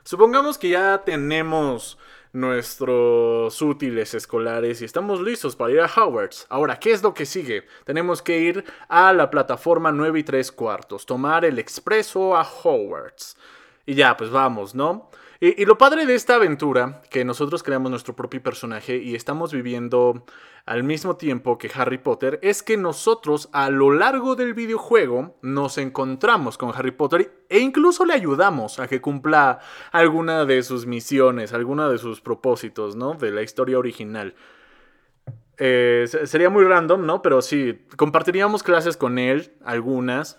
Supongamos 0.04 0.58
que 0.58 0.70
ya 0.70 1.02
tenemos 1.04 1.98
nuestros 2.32 3.60
útiles 3.60 4.14
escolares 4.14 4.80
y 4.80 4.84
estamos 4.84 5.20
listos 5.20 5.56
para 5.56 5.72
ir 5.72 5.80
a 5.80 5.90
Howard's. 5.94 6.46
Ahora, 6.48 6.78
¿qué 6.78 6.92
es 6.92 7.02
lo 7.02 7.12
que 7.12 7.26
sigue? 7.26 7.66
Tenemos 7.84 8.22
que 8.22 8.38
ir 8.38 8.64
a 8.88 9.12
la 9.12 9.30
plataforma 9.30 9.92
9 9.92 10.20
y 10.20 10.22
3 10.24 10.52
cuartos, 10.52 11.06
tomar 11.06 11.44
el 11.44 11.58
expreso 11.58 12.36
a 12.36 12.44
Howard's. 12.44 13.36
Y 13.84 13.94
ya, 13.94 14.16
pues 14.16 14.30
vamos, 14.30 14.74
¿no? 14.74 15.10
Y, 15.42 15.64
lo 15.64 15.78
padre 15.78 16.04
de 16.04 16.14
esta 16.14 16.34
aventura, 16.34 17.00
que 17.08 17.24
nosotros 17.24 17.62
creamos 17.62 17.90
nuestro 17.90 18.14
propio 18.14 18.42
personaje 18.42 18.98
y 18.98 19.14
estamos 19.14 19.54
viviendo 19.54 20.26
al 20.66 20.84
mismo 20.84 21.16
tiempo 21.16 21.56
que 21.56 21.70
Harry 21.74 21.96
Potter, 21.96 22.38
es 22.42 22.62
que 22.62 22.76
nosotros 22.76 23.48
a 23.52 23.70
lo 23.70 23.90
largo 23.90 24.36
del 24.36 24.52
videojuego 24.52 25.38
nos 25.40 25.78
encontramos 25.78 26.58
con 26.58 26.74
Harry 26.74 26.90
Potter 26.90 27.32
e 27.48 27.58
incluso 27.58 28.04
le 28.04 28.12
ayudamos 28.12 28.78
a 28.80 28.86
que 28.86 29.00
cumpla 29.00 29.60
alguna 29.92 30.44
de 30.44 30.62
sus 30.62 30.84
misiones, 30.84 31.54
alguna 31.54 31.88
de 31.88 31.96
sus 31.96 32.20
propósitos, 32.20 32.94
¿no? 32.94 33.14
De 33.14 33.30
la 33.30 33.40
historia 33.40 33.78
original. 33.78 34.34
Eh, 35.56 36.04
sería 36.24 36.50
muy 36.50 36.64
random, 36.64 37.06
¿no? 37.06 37.22
Pero 37.22 37.40
sí, 37.40 37.86
compartiríamos 37.96 38.62
clases 38.62 38.98
con 38.98 39.18
él, 39.18 39.54
algunas, 39.64 40.38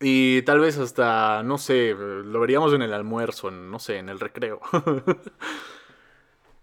y 0.00 0.42
tal 0.42 0.60
vez 0.60 0.78
hasta, 0.78 1.42
no 1.42 1.58
sé, 1.58 1.94
lo 1.94 2.40
veríamos 2.40 2.72
en 2.72 2.82
el 2.82 2.92
almuerzo, 2.92 3.50
no 3.50 3.78
sé, 3.78 3.98
en 3.98 4.08
el 4.08 4.20
recreo. 4.20 4.60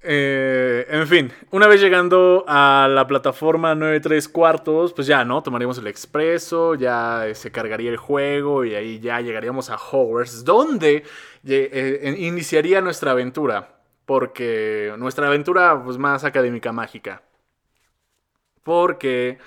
Eh, 0.07 0.85
en 0.87 1.07
fin, 1.07 1.31
una 1.49 1.65
vez 1.65 1.81
llegando 1.81 2.45
a 2.47 2.87
la 2.87 3.07
plataforma 3.07 3.73
93 3.73 4.29
cuartos, 4.29 4.93
pues 4.93 5.07
ya, 5.07 5.25
¿no? 5.25 5.41
Tomaríamos 5.41 5.79
el 5.79 5.87
expreso, 5.87 6.75
ya 6.75 7.25
se 7.33 7.51
cargaría 7.51 7.89
el 7.89 7.97
juego 7.97 8.65
y 8.65 8.75
ahí 8.75 8.99
ya 8.99 9.19
llegaríamos 9.21 9.71
a 9.71 9.77
Hogwarts, 9.77 10.45
donde 10.45 11.03
eh, 11.43 12.15
iniciaría 12.19 12.81
nuestra 12.81 13.11
aventura. 13.11 13.79
Porque 14.05 14.93
nuestra 14.99 15.25
aventura, 15.27 15.81
pues 15.83 15.97
más 15.97 16.23
académica 16.23 16.71
mágica. 16.71 17.23
Porque, 18.63 19.37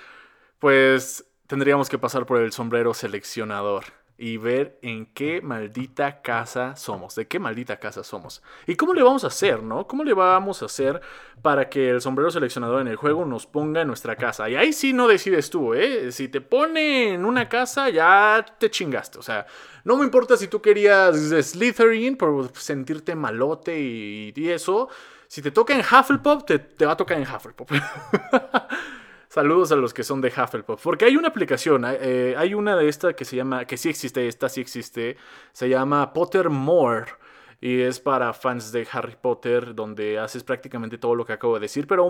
pues, 0.58 1.27
tendríamos 1.48 1.88
que 1.88 1.98
pasar 1.98 2.26
por 2.26 2.40
el 2.40 2.52
sombrero 2.52 2.94
seleccionador 2.94 3.84
y 4.20 4.36
ver 4.36 4.78
en 4.82 5.06
qué 5.06 5.40
maldita 5.40 6.22
casa 6.22 6.74
somos, 6.74 7.14
de 7.14 7.28
qué 7.28 7.38
maldita 7.38 7.78
casa 7.78 8.02
somos. 8.02 8.42
¿Y 8.66 8.74
cómo 8.74 8.92
le 8.92 9.02
vamos 9.02 9.22
a 9.22 9.28
hacer, 9.28 9.62
no? 9.62 9.86
¿Cómo 9.86 10.02
le 10.02 10.12
vamos 10.12 10.60
a 10.60 10.66
hacer 10.66 11.00
para 11.40 11.68
que 11.68 11.88
el 11.90 12.00
sombrero 12.00 12.30
seleccionador 12.30 12.80
en 12.80 12.88
el 12.88 12.96
juego 12.96 13.24
nos 13.24 13.46
ponga 13.46 13.80
en 13.80 13.86
nuestra 13.86 14.16
casa? 14.16 14.50
Y 14.50 14.56
ahí 14.56 14.72
sí 14.72 14.92
no 14.92 15.06
decides 15.06 15.48
tú, 15.50 15.72
¿eh? 15.72 16.10
Si 16.10 16.28
te 16.28 16.40
pone 16.40 17.14
en 17.14 17.24
una 17.24 17.48
casa, 17.48 17.88
ya 17.90 18.44
te 18.58 18.70
chingaste. 18.70 19.20
O 19.20 19.22
sea, 19.22 19.46
no 19.84 19.96
me 19.96 20.04
importa 20.04 20.36
si 20.36 20.48
tú 20.48 20.60
querías 20.60 21.16
Slytherin 21.16 22.16
por 22.16 22.50
sentirte 22.56 23.14
malote 23.14 23.78
y, 23.78 24.50
eso. 24.50 24.88
Si 25.28 25.42
te 25.42 25.52
toca 25.52 25.74
en 25.74 25.80
Hufflepuff, 25.80 26.44
te, 26.44 26.58
te 26.58 26.84
va 26.84 26.92
a 26.92 26.96
tocar 26.96 27.18
en 27.18 27.22
Hufflepuff. 27.22 27.70
Saludos 29.28 29.70
a 29.72 29.76
los 29.76 29.92
que 29.92 30.04
son 30.04 30.22
de 30.22 30.28
Hufflepuff. 30.28 30.82
Porque 30.82 31.04
hay 31.04 31.16
una 31.16 31.28
aplicación, 31.28 31.84
eh, 31.86 32.34
hay 32.36 32.54
una 32.54 32.76
de 32.76 32.88
estas 32.88 33.14
que 33.14 33.26
se 33.26 33.36
llama, 33.36 33.66
que 33.66 33.76
sí 33.76 33.90
existe, 33.90 34.26
esta 34.26 34.48
sí 34.48 34.60
existe, 34.60 35.16
se 35.52 35.68
llama 35.68 36.12
Pottermore. 36.12 37.12
Y 37.60 37.80
es 37.82 38.00
para 38.00 38.32
fans 38.32 38.72
de 38.72 38.86
Harry 38.92 39.16
Potter, 39.20 39.74
donde 39.74 40.18
haces 40.18 40.44
prácticamente 40.44 40.96
todo 40.96 41.14
lo 41.14 41.26
que 41.26 41.32
acabo 41.32 41.54
de 41.54 41.60
decir, 41.60 41.86
pero 41.88 42.06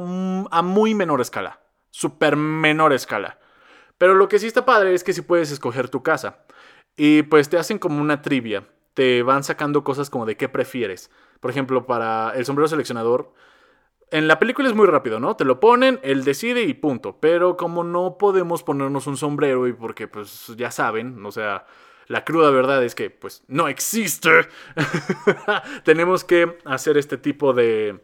a 0.50 0.62
muy 0.62 0.94
menor 0.94 1.20
escala. 1.20 1.60
Super 1.90 2.36
menor 2.36 2.92
escala. 2.92 3.38
Pero 3.96 4.14
lo 4.14 4.28
que 4.28 4.38
sí 4.38 4.46
está 4.46 4.64
padre 4.64 4.94
es 4.94 5.02
que 5.02 5.12
sí 5.12 5.22
puedes 5.22 5.50
escoger 5.50 5.88
tu 5.88 6.02
casa. 6.02 6.44
Y 6.96 7.22
pues 7.22 7.48
te 7.48 7.58
hacen 7.58 7.78
como 7.78 8.00
una 8.00 8.22
trivia. 8.22 8.68
Te 8.94 9.22
van 9.22 9.42
sacando 9.42 9.82
cosas 9.82 10.10
como 10.10 10.26
de 10.26 10.36
qué 10.36 10.48
prefieres. 10.48 11.10
Por 11.40 11.50
ejemplo, 11.50 11.86
para 11.86 12.32
el 12.36 12.44
sombrero 12.44 12.68
seleccionador, 12.68 13.32
en 14.10 14.28
la 14.28 14.38
película 14.38 14.68
es 14.68 14.74
muy 14.74 14.86
rápido, 14.86 15.20
¿no? 15.20 15.36
Te 15.36 15.44
lo 15.44 15.60
ponen, 15.60 16.00
él 16.02 16.24
decide 16.24 16.62
y 16.62 16.74
punto. 16.74 17.18
Pero 17.20 17.56
como 17.56 17.84
no 17.84 18.16
podemos 18.18 18.62
ponernos 18.62 19.06
un 19.06 19.16
sombrero 19.16 19.66
y 19.66 19.72
porque 19.72 20.08
pues 20.08 20.52
ya 20.56 20.70
saben, 20.70 21.24
o 21.24 21.32
sea, 21.32 21.66
la 22.06 22.24
cruda 22.24 22.50
verdad 22.50 22.82
es 22.84 22.94
que 22.94 23.10
pues 23.10 23.42
no 23.48 23.68
existe. 23.68 24.30
Tenemos 25.84 26.24
que 26.24 26.58
hacer 26.64 26.96
este 26.96 27.18
tipo 27.18 27.52
de 27.52 28.00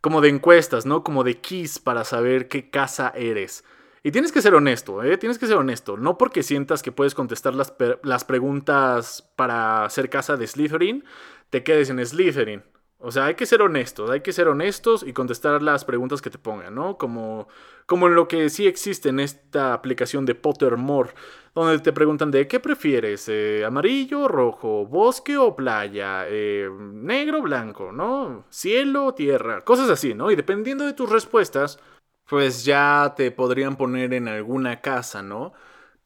como 0.00 0.20
de 0.22 0.30
encuestas, 0.30 0.86
¿no? 0.86 1.04
Como 1.04 1.24
de 1.24 1.38
keys 1.40 1.78
para 1.78 2.04
saber 2.04 2.48
qué 2.48 2.70
casa 2.70 3.12
eres. 3.14 3.64
Y 4.02 4.12
tienes 4.12 4.32
que 4.32 4.40
ser 4.40 4.54
honesto, 4.54 5.02
¿eh? 5.02 5.18
Tienes 5.18 5.38
que 5.38 5.46
ser 5.46 5.56
honesto. 5.56 5.98
No 5.98 6.16
porque 6.16 6.42
sientas 6.42 6.82
que 6.82 6.90
puedes 6.90 7.14
contestar 7.14 7.54
las, 7.54 7.74
las 8.02 8.24
preguntas 8.24 9.30
para 9.36 9.88
ser 9.90 10.08
casa 10.08 10.38
de 10.38 10.46
Slytherin, 10.46 11.04
te 11.50 11.62
quedes 11.62 11.90
en 11.90 12.04
Slytherin. 12.04 12.62
O 13.02 13.10
sea, 13.10 13.26
hay 13.26 13.34
que 13.34 13.46
ser 13.46 13.62
honestos, 13.62 14.10
hay 14.10 14.20
que 14.20 14.32
ser 14.32 14.48
honestos 14.48 15.02
y 15.06 15.14
contestar 15.14 15.62
las 15.62 15.86
preguntas 15.86 16.20
que 16.20 16.28
te 16.28 16.38
pongan, 16.38 16.74
¿no? 16.74 16.98
Como, 16.98 17.48
como 17.86 18.08
en 18.08 18.14
lo 18.14 18.28
que 18.28 18.50
sí 18.50 18.66
existe 18.66 19.08
en 19.08 19.20
esta 19.20 19.72
aplicación 19.72 20.26
de 20.26 20.34
Pottermore, 20.34 21.14
donde 21.54 21.78
te 21.78 21.92
preguntan 21.94 22.30
de 22.30 22.46
qué 22.46 22.60
prefieres, 22.60 23.26
eh, 23.28 23.64
amarillo, 23.64 24.28
rojo, 24.28 24.84
bosque 24.86 25.38
o 25.38 25.56
playa, 25.56 26.26
eh, 26.28 26.68
negro, 26.78 27.40
blanco, 27.40 27.90
¿no? 27.90 28.44
Cielo, 28.50 29.14
tierra, 29.14 29.64
cosas 29.64 29.88
así, 29.88 30.12
¿no? 30.14 30.30
Y 30.30 30.36
dependiendo 30.36 30.84
de 30.84 30.92
tus 30.92 31.08
respuestas, 31.10 31.78
pues 32.26 32.64
ya 32.64 33.14
te 33.16 33.30
podrían 33.30 33.76
poner 33.76 34.12
en 34.14 34.28
alguna 34.28 34.80
casa, 34.82 35.22
¿no? 35.22 35.52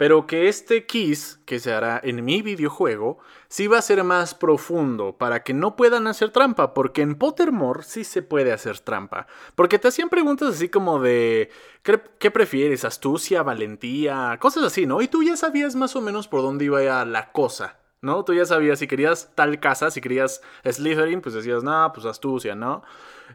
Pero 0.05 0.27
que 0.27 0.49
este 0.49 0.85
kiss 0.85 1.41
que 1.47 1.59
se 1.59 1.73
hará 1.73 1.99
en 2.05 2.27
mi 2.27 2.43
videojuego 2.43 3.21
sí 3.49 3.69
va 3.69 3.79
a 3.79 3.81
ser 3.81 4.05
más 4.05 4.35
profundo 4.35 5.17
para 5.17 5.43
que 5.43 5.55
no 5.55 5.77
puedan 5.77 6.07
hacer 6.07 6.29
trampa, 6.29 6.75
porque 6.75 7.01
en 7.01 7.15
Pottermore 7.15 7.85
sí 7.85 8.05
se 8.05 8.21
puede 8.21 8.53
hacer 8.53 8.81
trampa. 8.81 9.27
Porque 9.55 9.79
te 9.79 9.89
hacían 9.89 10.11
preguntas 10.11 10.57
así 10.57 10.69
como 10.69 11.01
de 11.01 11.49
¿qué, 11.83 12.31
prefieres? 12.31 12.85
¿Astucia? 12.85 13.43
¿Valentía? 13.43 14.37
Cosas 14.43 14.65
así, 14.65 14.85
¿no? 14.85 15.01
Y 15.01 15.09
tú 15.09 15.23
ya 15.23 15.39
sabías 15.39 15.75
más 15.75 15.97
o 15.97 16.03
menos 16.03 16.29
por 16.29 16.43
dónde 16.43 16.67
iba 16.67 17.03
la 17.07 17.33
cosa. 17.33 17.79
¿no? 18.03 18.27
Tú 18.27 18.35
ya 18.35 18.45
sabías 18.45 18.81
si 18.81 18.87
querías 18.87 19.31
tal 19.35 19.59
casa, 19.59 19.91
si 19.91 20.03
querías 20.03 20.43
Slytherin, 20.71 21.23
pues 21.23 21.35
decías, 21.35 21.63
no, 21.63 21.91
pues 21.95 22.05
astucia, 22.05 22.55
¿no? 22.55 22.83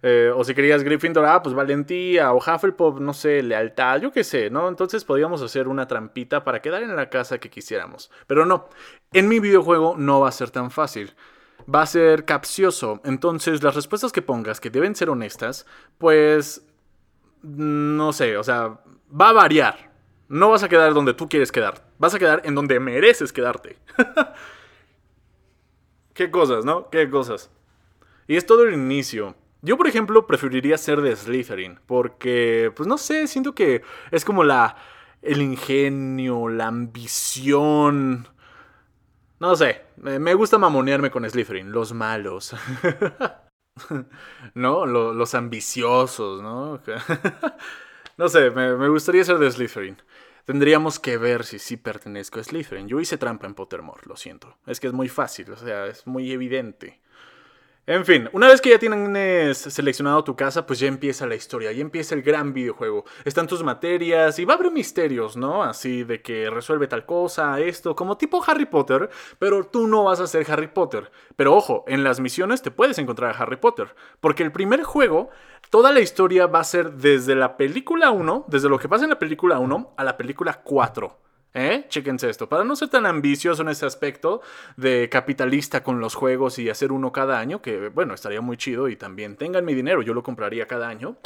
Eh, 0.02 0.32
o 0.34 0.44
si 0.44 0.54
querías 0.54 0.84
Gryffindor, 0.84 1.26
ah, 1.26 1.42
pues 1.42 1.56
valentía, 1.56 2.32
o 2.34 2.38
Hufflepuff, 2.38 3.00
no 3.00 3.14
sé, 3.14 3.44
lealtad, 3.44 4.02
yo 4.02 4.12
qué 4.12 4.24
sé, 4.24 4.50
¿no? 4.50 4.68
Entonces 4.68 5.04
podíamos 5.04 5.42
hacer 5.42 5.68
una 5.68 5.88
trampita 5.88 6.44
para 6.44 6.62
quedar 6.62 6.84
en 6.84 6.96
la 6.96 7.10
casa 7.10 7.38
que 7.40 7.50
quisiéramos. 7.50 8.12
Pero 8.28 8.46
no, 8.46 8.70
en 9.12 9.28
mi 9.28 9.40
videojuego 9.40 9.96
no 9.98 10.22
va 10.22 10.30
a 10.30 10.34
ser 10.34 10.52
tan 10.52 10.72
fácil. 10.72 11.16
Va 11.74 11.82
a 11.82 11.86
ser 11.86 12.26
capcioso. 12.26 13.02
Entonces 13.04 13.64
las 13.64 13.76
respuestas 13.76 14.12
que 14.12 14.22
pongas, 14.22 14.60
que 14.60 14.70
deben 14.70 14.96
ser 14.96 15.10
honestas, 15.10 15.66
pues... 15.98 16.66
No 17.42 18.12
sé, 18.12 18.36
o 18.36 18.44
sea, 18.44 18.82
va 19.10 19.30
a 19.30 19.34
variar. 19.34 19.90
No 20.28 20.50
vas 20.50 20.62
a 20.62 20.70
quedar 20.70 20.94
donde 20.94 21.14
tú 21.14 21.30
quieres 21.30 21.52
quedar. 21.52 21.86
Vas 21.98 22.14
a 22.14 22.20
quedar 22.20 22.42
en 22.44 22.54
donde 22.54 22.80
mereces 22.80 23.32
quedarte. 23.32 23.78
Qué 26.14 26.30
cosas, 26.30 26.66
¿no? 26.66 26.90
Qué 26.90 27.10
cosas. 27.10 27.50
Y 28.28 28.36
es 28.36 28.46
todo 28.46 28.64
el 28.64 28.74
inicio. 28.74 29.36
Yo, 29.62 29.78
por 29.78 29.88
ejemplo, 29.88 30.26
preferiría 30.26 30.78
ser 30.78 31.02
de 31.02 31.16
Slytherin. 31.16 31.80
Porque, 31.86 32.72
pues 32.76 32.88
no 32.88 32.98
sé, 32.98 33.28
siento 33.28 33.54
que 33.54 33.82
es 34.12 34.26
como 34.26 34.44
la. 34.44 34.78
el 35.22 35.42
ingenio, 35.42 36.50
la 36.50 36.68
ambición. 36.68 38.28
No 39.40 39.56
sé, 39.56 39.84
me 39.98 40.34
gusta 40.34 40.58
mamonearme 40.58 41.12
con 41.12 41.30
Slytherin, 41.30 41.72
los 41.72 41.94
malos. 41.94 42.54
¿No? 44.54 44.86
Los, 44.86 45.36
ambiciosos, 45.36 46.42
¿no? 46.42 46.82
no 48.18 48.28
sé, 48.30 48.52
me, 48.52 48.76
me, 48.76 48.90
gustaría 48.90 49.24
ser 49.24 49.38
de 49.38 49.50
Slytherin. 49.50 49.98
Tendríamos 50.46 51.00
que 51.00 51.18
ver 51.18 51.46
si 51.46 51.60
sí 51.60 51.78
pertenezco 51.78 52.40
a 52.40 52.44
Slytherin. 52.44 52.88
Yo 52.88 53.00
hice 53.00 53.18
trampa 53.18 53.48
en 53.48 53.54
Pottermore, 53.54 54.02
lo 54.06 54.16
siento. 54.16 54.58
Es 54.66 54.80
que 54.80 54.88
es 54.88 54.94
muy 54.94 55.08
fácil, 55.08 55.52
o 55.52 55.58
sea, 55.58 55.86
es 55.86 56.06
muy 56.08 56.32
evidente. 56.32 57.00
En 57.90 58.06
fin, 58.06 58.30
una 58.34 58.48
vez 58.48 58.62
que 58.62 58.70
ya 58.70 58.78
tienes 58.78 59.58
seleccionado 59.58 60.24
tu 60.24 60.36
casa, 60.36 60.68
pues 60.68 60.78
ya 60.78 60.88
empieza 60.88 61.26
la 61.26 61.34
historia, 61.34 61.72
ya 61.72 61.82
empieza 61.82 62.14
el 62.14 62.22
gran 62.22 62.54
videojuego. 62.54 63.04
Están 63.26 63.48
tus 63.48 63.64
materias 63.64 64.38
y 64.38 64.46
va 64.46 64.54
a 64.54 64.58
haber 64.58 64.72
misterios, 64.72 65.36
¿no? 65.36 65.64
Así 65.64 66.04
de 66.04 66.22
que 66.22 66.52
resuelve 66.52 66.86
tal 66.86 67.08
cosa, 67.08 67.60
esto, 67.60 67.96
como 67.96 68.16
tipo 68.16 68.44
Harry 68.46 68.68
Potter, 68.68 69.10
pero 69.40 69.64
tú 69.64 69.88
no 69.88 70.04
vas 70.04 70.20
a 70.20 70.28
ser 70.28 70.46
Harry 70.52 70.68
Potter. 70.68 71.10
Pero 71.36 71.56
ojo, 71.56 71.84
en 71.88 72.04
las 72.04 72.20
misiones 72.20 72.62
te 72.62 72.70
puedes 72.70 73.00
encontrar 73.00 73.36
a 73.36 73.40
Harry 73.40 73.58
Potter, 73.58 73.96
porque 74.22 74.44
el 74.44 74.52
primer 74.52 74.84
juego, 74.84 75.32
toda 75.72 75.92
la 75.92 76.00
historia 76.00 76.46
va 76.46 76.60
a 76.60 76.66
ser 76.66 76.92
desde 76.92 77.34
la 77.34 77.58
película 77.58 78.12
1, 78.12 78.46
desde 78.50 78.70
lo 78.70 78.78
que 78.78 78.88
pasa 78.88 79.06
en 79.06 79.10
la 79.10 79.18
película 79.18 79.58
1 79.58 79.94
a 79.98 80.04
la 80.04 80.16
película 80.16 80.62
4. 80.64 81.29
¿Eh? 81.54 81.86
Chéquense 81.90 82.30
esto. 82.30 82.48
Para 82.48 82.64
no 82.64 82.76
ser 82.76 82.90
tan 82.90 83.06
ambicioso 83.06 83.64
en 83.64 83.70
ese 83.70 83.86
aspecto 83.86 84.42
de 84.78 85.10
capitalista 85.10 85.84
con 85.84 86.00
los 86.00 86.14
juegos 86.14 86.60
y 86.60 86.70
hacer 86.70 86.92
uno 86.92 87.12
cada 87.12 87.40
año, 87.40 87.62
que 87.62 87.90
bueno, 87.90 88.14
estaría 88.14 88.42
muy 88.42 88.58
chido 88.58 88.88
y 88.88 88.96
también 88.96 89.36
tengan 89.36 89.66
mi 89.66 89.74
dinero, 89.74 90.02
yo 90.02 90.14
lo 90.14 90.22
compraría 90.22 90.68
cada 90.68 90.88
año. 90.88 91.18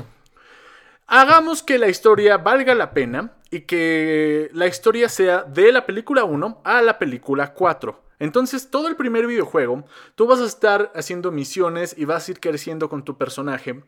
Hagamos 1.08 1.62
que 1.62 1.78
la 1.78 1.90
historia 1.90 2.38
valga 2.38 2.74
la 2.74 2.94
pena 2.94 3.34
y 3.52 3.62
que 3.62 4.50
la 4.54 4.68
historia 4.68 5.10
sea 5.10 5.44
de 5.44 5.72
la 5.72 5.86
película 5.86 6.24
1 6.24 6.62
a 6.64 6.82
la 6.82 6.98
película 6.98 7.54
4. 7.54 8.02
Entonces, 8.20 8.72
todo 8.72 8.88
el 8.88 8.96
primer 8.96 9.28
videojuego, 9.28 9.84
tú 10.16 10.28
vas 10.28 10.40
a 10.40 10.46
estar 10.46 10.94
haciendo 10.96 11.32
misiones 11.32 11.94
y 11.98 12.06
vas 12.06 12.28
a 12.28 12.32
ir 12.32 12.40
creciendo 12.40 12.88
con 12.88 13.04
tu 13.04 13.18
personaje. 13.18 13.84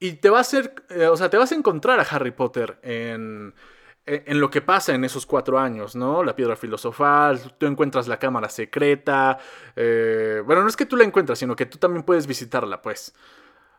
Y 0.00 0.14
te 0.14 0.30
va 0.30 0.38
a 0.38 0.40
hacer, 0.40 0.74
eh, 0.90 1.06
o 1.06 1.16
sea, 1.16 1.30
te 1.30 1.36
vas 1.36 1.52
a 1.52 1.54
encontrar 1.54 2.00
a 2.00 2.02
Harry 2.02 2.32
Potter 2.32 2.78
en, 2.82 3.54
en 4.08 4.40
lo 4.40 4.50
que 4.50 4.60
pasa 4.62 4.94
en 4.94 5.04
esos 5.04 5.26
cuatro 5.26 5.58
años, 5.58 5.94
¿no? 5.94 6.24
La 6.24 6.34
piedra 6.34 6.56
filosofal, 6.56 7.54
tú 7.58 7.66
encuentras 7.66 8.08
la 8.08 8.18
cámara 8.18 8.48
secreta. 8.48 9.38
Eh, 9.76 10.42
bueno, 10.44 10.62
no 10.62 10.68
es 10.68 10.76
que 10.76 10.86
tú 10.86 10.96
la 10.96 11.04
encuentras, 11.04 11.38
sino 11.38 11.54
que 11.54 11.66
tú 11.66 11.78
también 11.78 12.04
puedes 12.04 12.26
visitarla, 12.26 12.80
pues. 12.82 13.14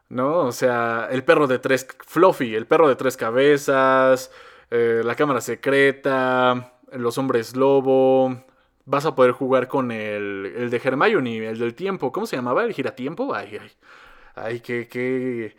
¿No? 0.09 0.39
O 0.39 0.51
sea, 0.51 1.07
el 1.11 1.23
perro 1.23 1.47
de 1.47 1.59
tres. 1.59 1.87
Fluffy, 2.05 2.55
el 2.55 2.67
perro 2.67 2.87
de 2.87 2.95
tres 2.95 3.17
cabezas. 3.17 4.31
Eh, 4.71 5.01
la 5.03 5.15
cámara 5.15 5.41
secreta. 5.41 6.73
Los 6.91 7.17
hombres 7.17 7.55
lobo. 7.55 8.43
Vas 8.85 9.05
a 9.05 9.15
poder 9.15 9.31
jugar 9.33 9.67
con 9.67 9.91
el, 9.91 10.53
el 10.57 10.69
de 10.69 10.81
Hermione, 10.83 11.47
el 11.47 11.59
del 11.59 11.75
tiempo. 11.75 12.11
¿Cómo 12.11 12.25
se 12.25 12.35
llamaba? 12.35 12.63
¿El 12.63 12.73
giratiempo? 12.73 13.33
Ay, 13.35 13.57
ay. 13.61 13.71
Ay, 14.35 14.59
qué. 14.61 14.87
qué... 14.87 15.55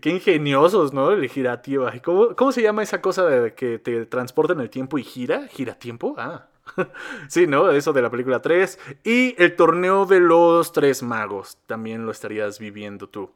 Qué 0.00 0.10
ingeniosos, 0.10 0.92
¿no? 0.92 1.10
El 1.10 1.28
girativo. 1.28 1.88
¿Cómo, 2.04 2.36
¿Cómo 2.36 2.52
se 2.52 2.60
llama 2.60 2.82
esa 2.82 3.00
cosa 3.00 3.24
de 3.26 3.54
que 3.54 3.78
te 3.78 4.04
transporta 4.04 4.52
en 4.52 4.60
el 4.60 4.68
tiempo 4.68 4.98
y 4.98 5.04
gira? 5.04 5.48
¿Giratiempo? 5.48 6.14
Ah. 6.18 6.48
sí, 7.28 7.46
¿no? 7.46 7.70
Eso 7.70 7.92
de 7.92 8.02
la 8.02 8.10
película 8.10 8.42
3. 8.42 8.78
Y 9.04 9.34
el 9.42 9.56
torneo 9.56 10.04
de 10.04 10.20
los 10.20 10.72
tres 10.72 11.02
magos. 11.02 11.58
También 11.66 12.04
lo 12.04 12.12
estarías 12.12 12.58
viviendo 12.58 13.08
tú. 13.08 13.30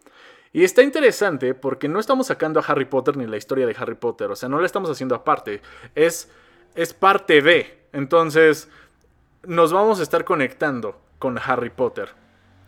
Y 0.53 0.65
está 0.65 0.83
interesante 0.83 1.55
porque 1.55 1.89
no 1.89 1.99
estamos 1.99 2.29
sacando 2.29 2.61
a 2.61 2.63
Harry 2.63 2.85
Potter 2.85 3.17
ni 3.17 3.27
la 3.27 3.39
historia 3.39 3.67
de 3.67 3.75
Harry 3.79 3.97
Potter. 3.97 4.31
O 4.31 4.37
sea, 4.37 4.49
no 4.49 4.61
la 4.61 4.67
estamos 4.67 4.91
haciendo 4.91 5.15
aparte. 5.15 5.63
Es, 5.95 6.31
es 6.75 6.93
parte 6.93 7.41
de. 7.41 7.87
Entonces, 7.93 8.69
nos 9.45 9.73
vamos 9.73 9.99
a 9.99 10.03
estar 10.03 10.25
conectando 10.25 11.01
con 11.19 11.39
Harry 11.39 11.71
Potter. 11.71 12.11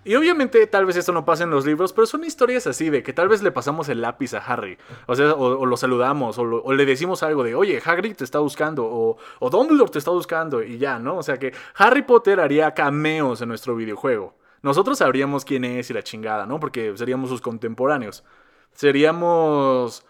Y 0.06 0.14
obviamente 0.14 0.64
tal 0.68 0.86
vez 0.86 0.94
esto 0.94 1.10
no 1.10 1.24
pasa 1.24 1.42
en 1.42 1.50
los 1.50 1.66
libros, 1.66 1.92
pero 1.92 2.06
son 2.06 2.22
historias 2.22 2.68
así 2.68 2.90
de 2.90 3.02
que 3.02 3.12
tal 3.12 3.28
vez 3.28 3.42
le 3.42 3.50
pasamos 3.50 3.88
el 3.88 4.00
lápiz 4.00 4.34
a 4.34 4.38
Harry. 4.38 4.78
O 5.06 5.16
sea, 5.16 5.34
o, 5.34 5.66
lo 5.66 5.76
saludamos, 5.76 6.38
o, 6.38 6.72
le 6.72 6.86
decimos 6.86 7.24
algo 7.24 7.42
de, 7.42 7.56
oye, 7.56 7.82
Hagrid 7.84 8.14
te 8.14 8.22
está 8.22 8.38
buscando, 8.38 8.84
o, 8.86 9.16
o 9.40 9.50
Dumbledore 9.50 9.90
te 9.90 9.98
está 9.98 10.12
buscando, 10.12 10.62
y 10.62 10.78
ya, 10.78 11.00
¿no? 11.00 11.16
O 11.16 11.24
sea 11.24 11.40
que 11.40 11.52
Harry 11.74 12.02
Potter 12.02 12.38
haría 12.38 12.72
cameos 12.72 13.42
en 13.42 13.48
nuestro 13.48 13.74
videojuego. 13.74 14.36
Nosotros 14.62 14.98
sabríamos 14.98 15.44
quién 15.44 15.64
es 15.64 15.90
y 15.90 15.94
la 15.94 16.04
chingada, 16.04 16.46
¿no? 16.46 16.60
Porque 16.60 16.96
seríamos 16.96 17.28
sus 17.28 17.40
contemporáneos. 17.40 18.22
Seríamos 18.74 20.06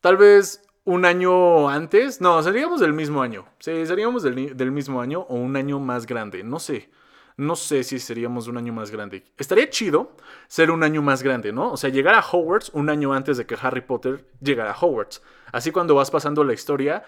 tal 0.00 0.16
vez 0.16 0.62
un 0.84 1.04
año 1.04 1.68
antes. 1.68 2.18
No, 2.22 2.42
seríamos 2.42 2.80
del 2.80 2.94
mismo 2.94 3.20
año. 3.20 3.44
Sí, 3.58 3.84
seríamos 3.84 4.22
del, 4.22 4.56
del 4.56 4.72
mismo 4.72 5.02
año 5.02 5.20
o 5.28 5.34
un 5.34 5.54
año 5.54 5.80
más 5.80 6.06
grande. 6.06 6.42
No 6.42 6.58
sé 6.58 6.88
no 7.36 7.56
sé 7.56 7.82
si 7.82 7.98
seríamos 7.98 8.46
un 8.46 8.56
año 8.56 8.72
más 8.72 8.90
grande. 8.90 9.24
Estaría 9.36 9.68
chido 9.68 10.12
ser 10.46 10.70
un 10.70 10.84
año 10.84 11.02
más 11.02 11.22
grande, 11.22 11.52
¿no? 11.52 11.72
O 11.72 11.76
sea, 11.76 11.90
llegar 11.90 12.14
a 12.14 12.20
Hogwarts 12.20 12.70
un 12.74 12.90
año 12.90 13.12
antes 13.12 13.36
de 13.36 13.46
que 13.46 13.56
Harry 13.60 13.80
Potter 13.80 14.24
llegara 14.40 14.72
a 14.72 14.78
Hogwarts. 14.78 15.22
Así 15.52 15.72
cuando 15.72 15.94
vas 15.94 16.10
pasando 16.10 16.44
la 16.44 16.52
historia, 16.52 17.04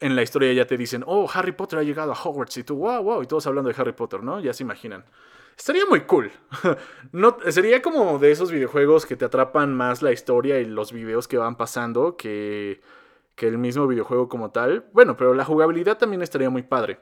en 0.00 0.14
la 0.14 0.22
historia 0.22 0.52
ya 0.52 0.66
te 0.66 0.76
dicen, 0.76 1.02
oh, 1.06 1.28
Harry 1.32 1.52
Potter 1.52 1.80
ha 1.80 1.82
llegado 1.82 2.12
a 2.12 2.14
Hogwarts. 2.14 2.56
Y 2.58 2.64
tú, 2.64 2.76
wow, 2.76 3.02
wow, 3.02 3.22
y 3.22 3.26
todos 3.26 3.46
hablando 3.46 3.70
de 3.70 3.80
Harry 3.80 3.92
Potter, 3.92 4.22
¿no? 4.22 4.40
Ya 4.40 4.52
se 4.52 4.62
imaginan. 4.62 5.04
Estaría 5.56 5.86
muy 5.86 6.02
cool. 6.02 6.30
no, 7.12 7.38
sería 7.48 7.82
como 7.82 8.18
de 8.18 8.30
esos 8.30 8.52
videojuegos 8.52 9.06
que 9.06 9.16
te 9.16 9.24
atrapan 9.24 9.74
más 9.74 10.02
la 10.02 10.12
historia 10.12 10.60
y 10.60 10.66
los 10.66 10.92
videos 10.92 11.26
que 11.26 11.38
van 11.38 11.56
pasando 11.56 12.16
que, 12.16 12.82
que 13.34 13.48
el 13.48 13.58
mismo 13.58 13.86
videojuego 13.86 14.28
como 14.28 14.50
tal. 14.50 14.84
Bueno, 14.92 15.16
pero 15.16 15.34
la 15.34 15.44
jugabilidad 15.44 15.98
también 15.98 16.22
estaría 16.22 16.50
muy 16.50 16.62
padre. 16.62 17.00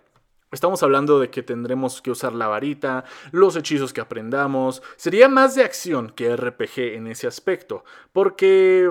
Estamos 0.55 0.83
hablando 0.85 1.19
de 1.19 1.31
que 1.31 1.43
tendremos 1.43 2.01
que 2.01 2.13
usar 2.13 2.33
la 2.33 2.47
varita, 2.47 3.05
los 3.33 3.57
hechizos 3.57 3.93
que 3.93 4.01
aprendamos. 4.01 4.83
Sería 4.97 5.29
más 5.29 5.55
de 5.57 5.65
acción 5.65 6.11
que 6.11 6.35
RPG 6.35 6.95
en 6.95 7.09
ese 7.09 7.27
aspecto, 7.27 7.85
porque 8.13 8.91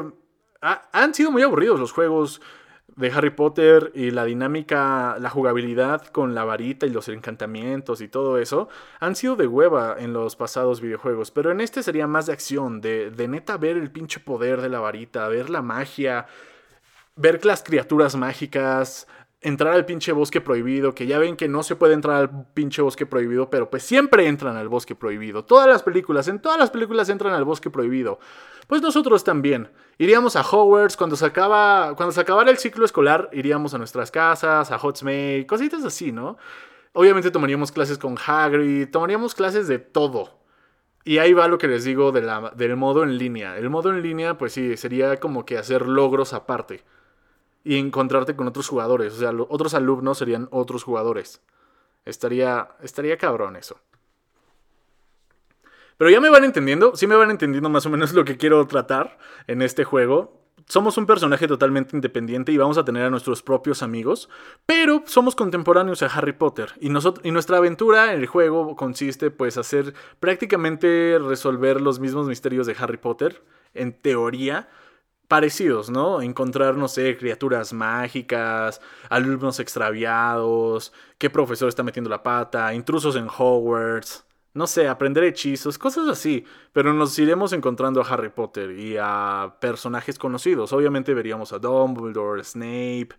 han 0.62 1.14
sido 1.14 1.32
muy 1.32 1.42
aburridos 1.42 1.80
los 1.80 1.92
juegos 1.92 2.42
de 2.96 3.12
Harry 3.12 3.32
Potter 3.32 3.92
y 3.96 4.12
la 4.12 4.26
dinámica, 4.26 5.18
la 5.20 5.30
jugabilidad 5.30 6.06
con 6.08 6.36
la 6.36 6.44
varita 6.44 6.86
y 6.86 6.90
los 6.90 7.08
encantamientos 7.08 8.02
y 8.02 8.08
todo 8.08 8.38
eso 8.38 8.70
han 9.00 9.16
sido 9.16 9.36
de 9.36 9.48
hueva 9.48 9.96
en 9.98 10.14
los 10.14 10.36
pasados 10.36 10.80
videojuegos, 10.80 11.32
pero 11.32 11.52
en 11.52 11.62
este 11.62 11.82
sería 11.82 12.08
más 12.08 12.28
de 12.28 12.34
acción, 12.34 12.82
de, 12.82 13.10
de 13.10 13.28
neta 13.28 13.58
ver 13.58 13.78
el 13.78 13.90
pinche 13.90 14.20
poder 14.20 14.62
de 14.62 14.70
la 14.70 14.80
varita, 14.80 15.28
ver 15.28 15.50
la 15.50 15.62
magia, 15.62 16.28
ver 17.16 17.44
las 17.46 17.64
criaturas 17.64 18.16
mágicas, 18.16 19.08
entrar 19.44 19.74
al 19.74 19.86
pinche 19.86 20.12
bosque 20.12 20.42
prohibido, 20.42 20.96
que 20.96 21.06
ya 21.06 21.20
ven 21.20 21.36
que 21.36 21.48
no 21.48 21.64
se 21.64 21.76
puede 21.76 21.94
entrar 21.94 22.16
al 22.16 22.46
pinche 22.54 22.82
bosque 22.82 23.06
prohibido, 23.06 23.50
pero 23.50 23.70
pues 23.70 23.84
siempre 23.84 24.28
entran 24.28 24.56
al 24.56 24.70
bosque 24.70 24.96
prohibido. 24.96 25.44
Todas 25.44 25.68
las 25.68 25.84
películas, 25.84 26.28
en 26.28 26.40
todas 26.40 26.58
las 26.58 26.72
películas 26.72 27.10
entran 27.10 27.34
al 27.34 27.44
bosque 27.44 27.70
prohibido. 27.70 28.20
Pues 28.68 28.82
nosotros 28.82 29.24
también. 29.24 29.70
Iríamos 29.98 30.36
a 30.36 30.42
Hogwarts 30.42 30.98
cuando 30.98 31.16
se, 31.16 31.26
acaba, 31.26 31.96
cuando 31.96 32.12
se 32.14 32.22
acabara 32.22 32.50
el 32.50 32.58
ciclo 32.58 32.86
escolar, 32.86 33.30
iríamos 33.34 33.74
a 33.74 33.78
nuestras 33.78 34.10
casas, 34.10 34.72
a 34.72 34.78
Hotsmeade, 34.78 35.46
cositas 35.46 35.84
así, 35.84 36.12
¿no? 36.12 36.38
Obviamente 36.94 37.30
tomaríamos 37.30 37.72
clases 37.72 37.98
con 37.98 38.16
Hagrid, 38.26 38.90
tomaríamos 38.90 39.36
clases 39.36 39.68
de 39.68 39.80
todo. 39.80 40.40
Y 41.06 41.18
ahí 41.18 41.34
va 41.34 41.50
lo 41.50 41.58
que 41.58 41.68
les 41.68 41.84
digo 41.84 42.14
del 42.14 42.76
modo 42.78 43.04
en 43.04 43.18
línea. 43.18 43.58
El 43.58 43.70
modo 43.70 43.90
en 43.90 44.02
línea, 44.02 44.38
pues 44.38 44.54
sí, 44.54 44.78
sería 44.78 45.20
como 45.20 45.46
que 45.46 45.58
hacer 45.58 45.88
logros 45.88 46.34
aparte 46.34 46.84
y 47.64 47.78
encontrarte 47.78 48.36
con 48.36 48.48
otros 48.48 48.68
jugadores. 48.68 49.14
O 49.14 49.18
sea, 49.18 49.32
otros 49.50 49.74
alumnos 49.74 50.18
serían 50.18 50.48
otros 50.52 50.84
jugadores. 50.84 51.42
Estaría, 52.06 52.70
estaría 52.82 53.18
cabrón 53.18 53.56
eso. 53.56 53.80
Pero 55.98 56.10
ya 56.10 56.20
me 56.20 56.30
van 56.30 56.44
entendiendo, 56.44 56.96
sí 56.96 57.08
me 57.08 57.16
van 57.16 57.32
entendiendo 57.32 57.70
más 57.70 57.86
o 57.86 57.90
menos 57.90 58.14
lo 58.14 58.26
que 58.26 58.38
quiero 58.38 58.66
tratar 58.68 59.18
en 59.48 59.62
este 59.62 59.84
juego. 59.84 60.42
Somos 60.68 60.98
un 60.98 61.06
personaje 61.06 61.48
totalmente 61.48 61.96
independiente 61.96 62.52
y 62.52 62.58
vamos 62.58 62.78
a 62.78 62.86
tener 62.86 63.04
a 63.04 63.10
nuestros 63.10 63.44
propios 63.44 63.84
amigos, 63.84 64.30
pero 64.66 65.04
somos 65.06 65.36
contemporáneos 65.36 66.02
a 66.04 66.08
Harry 66.08 66.34
Potter 66.34 66.72
y, 66.80 66.88
y 66.88 67.32
nuestra 67.32 67.58
aventura 67.58 68.14
en 68.14 68.22
el 68.22 68.28
juego 68.28 68.76
consiste 68.76 69.30
pues 69.30 69.58
hacer 69.58 69.94
prácticamente 70.20 71.20
resolver 71.20 71.82
los 71.82 72.00
mismos 72.00 72.28
misterios 72.28 72.66
de 72.66 72.76
Harry 72.80 72.98
Potter, 72.98 73.44
en 73.74 73.94
teoría, 73.94 74.70
parecidos, 75.34 75.90
¿no? 75.90 76.22
Encontrar, 76.22 76.78
no 76.78 76.88
sé, 76.88 77.18
criaturas 77.18 77.74
mágicas, 77.74 78.80
alumnos 79.10 79.60
extraviados, 79.60 80.94
qué 81.18 81.32
profesor 81.32 81.70
está 81.70 81.82
metiendo 81.82 82.08
la 82.08 82.22
pata, 82.22 82.72
intrusos 82.76 83.16
en 83.16 83.28
Hogwarts, 83.28 84.28
no 84.54 84.68
sé, 84.68 84.88
aprender 84.88 85.24
hechizos, 85.24 85.80
cosas 85.80 86.08
así. 86.08 86.46
Pero 86.72 86.94
nos 86.94 87.18
iremos 87.18 87.52
encontrando 87.52 88.00
a 88.00 88.06
Harry 88.06 88.30
Potter 88.30 88.78
y 88.78 88.96
a 89.02 89.56
personajes 89.60 90.20
conocidos. 90.20 90.72
Obviamente 90.72 91.16
veríamos 91.16 91.52
a 91.52 91.58
Dumbledore, 91.58 92.44
Snape, 92.44 93.16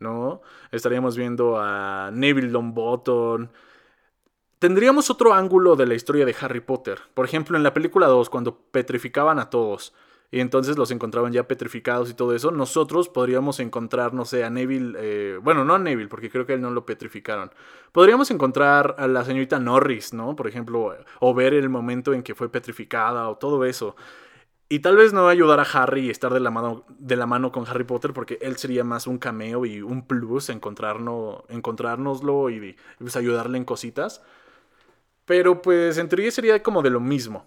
¿no? 0.00 0.42
Estaríamos 0.72 1.16
viendo 1.16 1.60
a 1.60 2.10
Neville 2.12 2.50
Longbottom. 2.50 3.50
Tendríamos 4.58 5.10
otro 5.10 5.32
ángulo 5.32 5.76
de 5.76 5.86
la 5.86 5.94
historia 5.94 6.26
de 6.26 6.34
Harry 6.40 6.60
Potter. 6.60 6.98
Por 7.14 7.24
ejemplo, 7.24 7.56
en 7.56 7.62
la 7.62 7.72
película 7.72 8.08
2, 8.08 8.30
cuando 8.30 8.58
petrificaban 8.72 9.38
a 9.38 9.48
todos 9.48 9.94
y 10.32 10.40
entonces 10.40 10.78
los 10.78 10.90
encontraban 10.90 11.30
ya 11.30 11.46
petrificados 11.46 12.10
y 12.10 12.14
todo 12.14 12.34
eso, 12.34 12.50
nosotros 12.50 13.10
podríamos 13.10 13.60
encontrar, 13.60 14.14
no 14.14 14.24
sé, 14.24 14.44
a 14.44 14.50
Neville, 14.50 14.96
eh, 14.98 15.38
bueno, 15.42 15.62
no 15.62 15.74
a 15.74 15.78
Neville, 15.78 16.08
porque 16.08 16.30
creo 16.30 16.46
que 16.46 16.54
él 16.54 16.62
no 16.62 16.70
lo 16.70 16.86
petrificaron. 16.86 17.52
Podríamos 17.92 18.30
encontrar 18.30 18.96
a 18.98 19.06
la 19.06 19.26
señorita 19.26 19.58
Norris, 19.58 20.14
¿no? 20.14 20.34
Por 20.34 20.48
ejemplo, 20.48 20.96
o 21.20 21.34
ver 21.34 21.52
el 21.52 21.68
momento 21.68 22.14
en 22.14 22.22
que 22.22 22.34
fue 22.34 22.50
petrificada 22.50 23.28
o 23.28 23.36
todo 23.36 23.66
eso. 23.66 23.94
Y 24.70 24.78
tal 24.78 24.96
vez 24.96 25.12
no 25.12 25.28
ayudar 25.28 25.60
a 25.60 25.64
Harry 25.64 26.06
y 26.06 26.10
estar 26.10 26.32
de 26.32 26.40
la, 26.40 26.50
mano, 26.50 26.86
de 26.88 27.16
la 27.16 27.26
mano 27.26 27.52
con 27.52 27.68
Harry 27.68 27.84
Potter 27.84 28.14
porque 28.14 28.38
él 28.40 28.56
sería 28.56 28.84
más 28.84 29.06
un 29.06 29.18
cameo 29.18 29.66
y 29.66 29.82
un 29.82 30.06
plus 30.06 30.48
encontrárnoslo 30.48 32.48
y 32.48 32.74
pues, 32.98 33.16
ayudarle 33.16 33.58
en 33.58 33.66
cositas. 33.66 34.22
Pero 35.26 35.60
pues 35.60 35.98
en 35.98 36.08
teoría 36.08 36.30
sería 36.30 36.62
como 36.62 36.80
de 36.80 36.88
lo 36.88 37.00
mismo, 37.00 37.44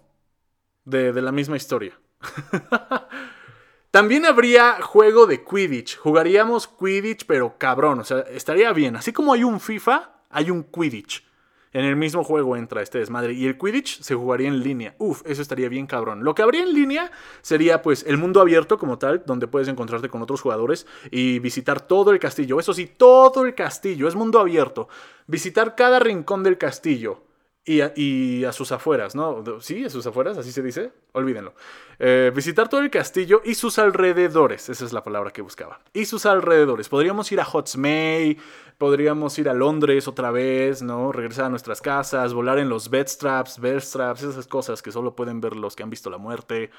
de 0.84 1.20
la 1.20 1.32
misma 1.32 1.56
historia. 1.56 1.98
También 3.90 4.26
habría 4.26 4.82
juego 4.82 5.26
de 5.26 5.42
Quidditch. 5.42 5.96
Jugaríamos 5.96 6.68
Quidditch, 6.68 7.24
pero 7.26 7.56
cabrón. 7.56 8.00
O 8.00 8.04
sea, 8.04 8.20
estaría 8.30 8.72
bien. 8.72 8.96
Así 8.96 9.12
como 9.12 9.32
hay 9.32 9.42
un 9.42 9.58
FIFA, 9.58 10.10
hay 10.28 10.50
un 10.50 10.64
Quidditch. 10.64 11.24
En 11.72 11.84
el 11.84 11.96
mismo 11.96 12.24
juego 12.24 12.56
entra 12.56 12.82
este 12.82 12.98
desmadre. 12.98 13.32
Y 13.32 13.46
el 13.46 13.58
Quidditch 13.58 14.00
se 14.02 14.14
jugaría 14.14 14.48
en 14.48 14.60
línea. 14.60 14.94
Uf, 14.98 15.22
eso 15.24 15.42
estaría 15.42 15.68
bien 15.68 15.86
cabrón. 15.86 16.24
Lo 16.24 16.34
que 16.34 16.42
habría 16.42 16.62
en 16.62 16.72
línea 16.72 17.10
sería 17.42 17.82
pues 17.82 18.04
el 18.06 18.18
mundo 18.18 18.40
abierto 18.40 18.78
como 18.78 18.98
tal, 18.98 19.22
donde 19.26 19.46
puedes 19.46 19.68
encontrarte 19.68 20.08
con 20.08 20.22
otros 20.22 20.40
jugadores 20.40 20.86
y 21.10 21.38
visitar 21.38 21.80
todo 21.80 22.12
el 22.12 22.18
castillo. 22.18 22.60
Eso 22.60 22.72
sí, 22.72 22.86
todo 22.86 23.44
el 23.44 23.54
castillo 23.54 24.08
es 24.08 24.14
mundo 24.14 24.40
abierto. 24.40 24.88
Visitar 25.26 25.74
cada 25.74 25.98
rincón 25.98 26.42
del 26.42 26.58
castillo 26.58 27.25
y 27.68 28.44
a, 28.44 28.52
sus 28.52 28.70
afueras, 28.70 29.16
¿no? 29.16 29.42
Sí, 29.60 29.84
a 29.84 29.90
sus 29.90 30.06
afueras, 30.06 30.38
así 30.38 30.52
se 30.52 30.62
dice. 30.62 30.92
Olvídenlo. 31.12 31.52
Eh, 31.98 32.30
visitar 32.32 32.68
todo 32.68 32.80
el 32.80 32.90
castillo 32.90 33.42
y 33.44 33.56
sus 33.56 33.80
alrededores. 33.80 34.68
Esa 34.68 34.84
es 34.84 34.92
la 34.92 35.02
palabra 35.02 35.32
que 35.32 35.42
buscaba. 35.42 35.80
Y 35.92 36.04
sus 36.04 36.26
alrededores. 36.26 36.88
Podríamos 36.88 37.30
ir 37.32 37.40
a 37.40 37.44
Hotsmay, 37.44 38.38
podríamos 38.78 39.36
ir 39.40 39.48
a 39.48 39.54
Londres 39.54 40.06
otra 40.06 40.30
vez, 40.30 40.80
¿no? 40.80 41.10
Regresar 41.10 41.46
a 41.46 41.48
nuestras 41.48 41.80
casas, 41.80 42.32
volar 42.34 42.60
en 42.60 42.68
los 42.68 42.88
bedstraps, 42.88 43.58
bedstraps, 43.58 44.22
esas 44.22 44.46
cosas 44.46 44.80
que 44.80 44.92
solo 44.92 45.16
pueden 45.16 45.40
ver 45.40 45.56
los 45.56 45.74
que 45.74 45.82
han 45.82 45.90
visto 45.90 46.08
la 46.08 46.18
muerte. 46.18 46.70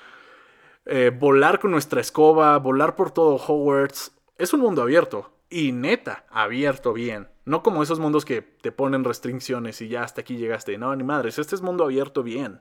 Eh, 0.86 1.12
volar 1.14 1.60
con 1.60 1.72
nuestra 1.72 2.00
escoba, 2.00 2.58
volar 2.60 2.96
por 2.96 3.12
todo 3.12 3.36
Hogwarts. 3.36 4.14
Es 4.38 4.54
un 4.54 4.62
mundo 4.62 4.84
abierto. 4.84 5.37
Y 5.50 5.72
neta, 5.72 6.26
abierto 6.30 6.94
bien. 6.94 7.30
No 7.46 7.64
como 7.64 7.82
esos 7.82 8.00
mundos 8.00 8.26
que 8.26 8.42
te 8.42 8.72
ponen 8.72 9.04
restricciones 9.04 9.82
y 9.82 9.88
ya 9.88 10.04
hasta 10.04 10.22
aquí 10.22 10.38
llegaste. 10.38 10.78
No, 10.78 10.96
ni 10.96 11.04
madres, 11.04 11.40
este 11.40 11.56
es 11.56 11.62
mundo 11.62 11.86
abierto 11.86 12.24
bien. 12.24 12.60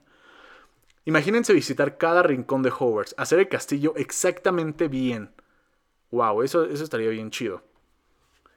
Imagínense 1.05 1.53
visitar 1.53 1.99
cada 1.99 2.22
rincón 2.22 2.62
de 2.62 2.70
Hogwarts, 2.70 3.14
hacer 3.16 3.38
el 3.38 3.49
castillo 3.49 3.94
exactamente 3.96 4.88
bien. 4.88 5.33
Wow, 6.11 6.42
eso, 6.42 6.64
eso 6.64 6.85
estaría 6.85 7.11
bien 7.11 7.31
chido. 7.31 7.62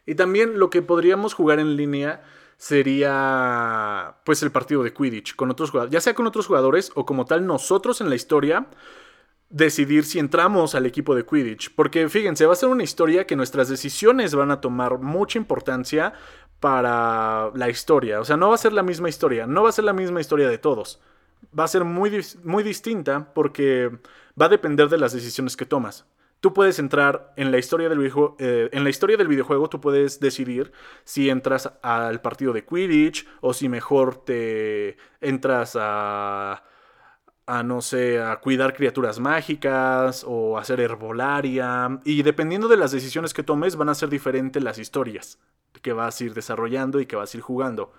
Y 0.06 0.15
también 0.15 0.60
lo 0.60 0.70
que 0.70 0.82
podríamos 0.82 1.34
jugar 1.34 1.60
en 1.60 1.76
línea 1.76 2.24
sería 2.58 4.18
pues 4.26 4.44
el 4.44 4.52
partido 4.52 4.84
de 4.84 4.94
Quidditch 4.94 5.36
con 5.36 5.50
otros 5.50 5.72
jugadores, 5.72 5.94
ya 5.94 6.02
sea 6.02 6.13
con 6.13 6.28
otros 6.28 6.48
jugadores 6.48 6.92
o 6.96 7.06
como 7.06 7.26
tal 7.26 7.46
nosotros 7.46 8.02
en 8.02 8.10
la 8.10 8.15
historia 8.15 8.68
decidir 9.50 10.06
si 10.06 10.20
entramos 10.20 10.76
al 10.76 10.86
equipo 10.86 11.16
de 11.16 11.26
Quidditch. 11.26 11.74
Porque 11.76 12.08
fíjense, 12.08 12.46
va 12.46 12.54
a 12.54 12.56
ser 12.56 12.70
una 12.70 12.84
historia 12.84 13.26
que 13.26 13.36
nuestras 13.36 13.70
decisiones 13.70 14.36
van 14.36 14.52
a 14.52 14.62
tomar 14.62 15.00
mucha 15.00 15.38
importancia 15.38 16.14
para 16.60 17.52
la 17.56 17.70
historia. 17.70 18.20
O 18.20 18.26
sea, 18.26 18.38
no 18.38 18.50
va 18.50 18.56
a 18.56 18.60
ser 18.60 18.74
la 18.74 18.84
misma 18.84 19.10
historia, 19.10 19.48
no 19.48 19.64
va 19.64 19.70
a 19.70 19.74
ser 19.74 19.86
la 19.86 19.94
misma 19.94 20.22
historia 20.22 20.50
de 20.50 20.58
todos. 20.58 21.02
Va 21.58 21.64
a 21.64 21.70
ser 21.70 21.84
muy, 21.86 22.22
muy 22.44 22.64
distinta 22.64 23.34
porque 23.34 23.90
va 24.40 24.46
a 24.46 24.50
depender 24.50 24.90
de 24.90 24.98
las 24.98 25.14
decisiones 25.14 25.58
que 25.58 25.66
tomas. 25.66 26.06
Tú 26.42 26.54
puedes 26.54 26.80
entrar 26.80 27.34
en 27.36 27.52
la 27.52 27.58
historia 27.58 27.90
del 27.90 27.98
videojuego, 27.98 28.38
eh, 28.40 28.70
en 28.72 28.86
la 28.86 28.90
historia 28.90 29.18
del 29.18 29.28
videojuego 29.28 29.68
tú 29.68 29.82
puedes 29.82 30.22
decidir 30.22 30.72
si 31.04 31.30
entras 31.30 31.74
al 31.82 32.22
partido 32.22 32.54
de 32.54 32.64
Quidditch 32.64 33.28
o 33.42 33.54
si 33.54 33.68
mejor 33.68 34.24
te 34.24 34.96
entras 35.20 35.76
a 35.78 36.64
a 37.50 37.64
no 37.64 37.82
sé, 37.82 38.22
a 38.22 38.36
cuidar 38.36 38.76
criaturas 38.76 39.20
mágicas 39.20 40.24
o 40.28 40.60
hacer 40.60 40.80
herbolaria. 40.80 42.00
Y 42.04 42.22
dependiendo 42.22 42.68
de 42.68 42.78
las 42.78 42.92
decisiones 42.92 43.34
que 43.34 43.42
tomes, 43.42 43.76
van 43.76 43.90
a 43.90 43.96
ser 43.96 44.10
diferentes 44.10 44.64
las 44.64 44.78
historias 44.78 45.40
que 45.82 45.92
vas 45.92 46.22
a 46.22 46.24
ir 46.26 46.36
desarrollando 46.36 47.00
y 47.00 47.08
que 47.08 47.16
vas 47.16 47.34
a 47.34 47.38
ir 47.38 47.42
jugando. 47.42 47.92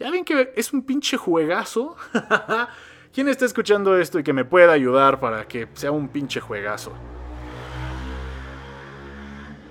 Ya 0.00 0.10
ven 0.10 0.24
que 0.24 0.52
es 0.56 0.72
un 0.72 0.82
pinche 0.82 1.16
juegazo. 1.16 1.96
¿Quién 3.14 3.28
está 3.28 3.44
escuchando 3.44 3.96
esto 3.96 4.18
y 4.18 4.24
que 4.24 4.32
me 4.32 4.44
pueda 4.44 4.72
ayudar 4.72 5.20
para 5.20 5.46
que 5.46 5.68
sea 5.74 5.92
un 5.92 6.08
pinche 6.08 6.40
juegazo? 6.40 6.92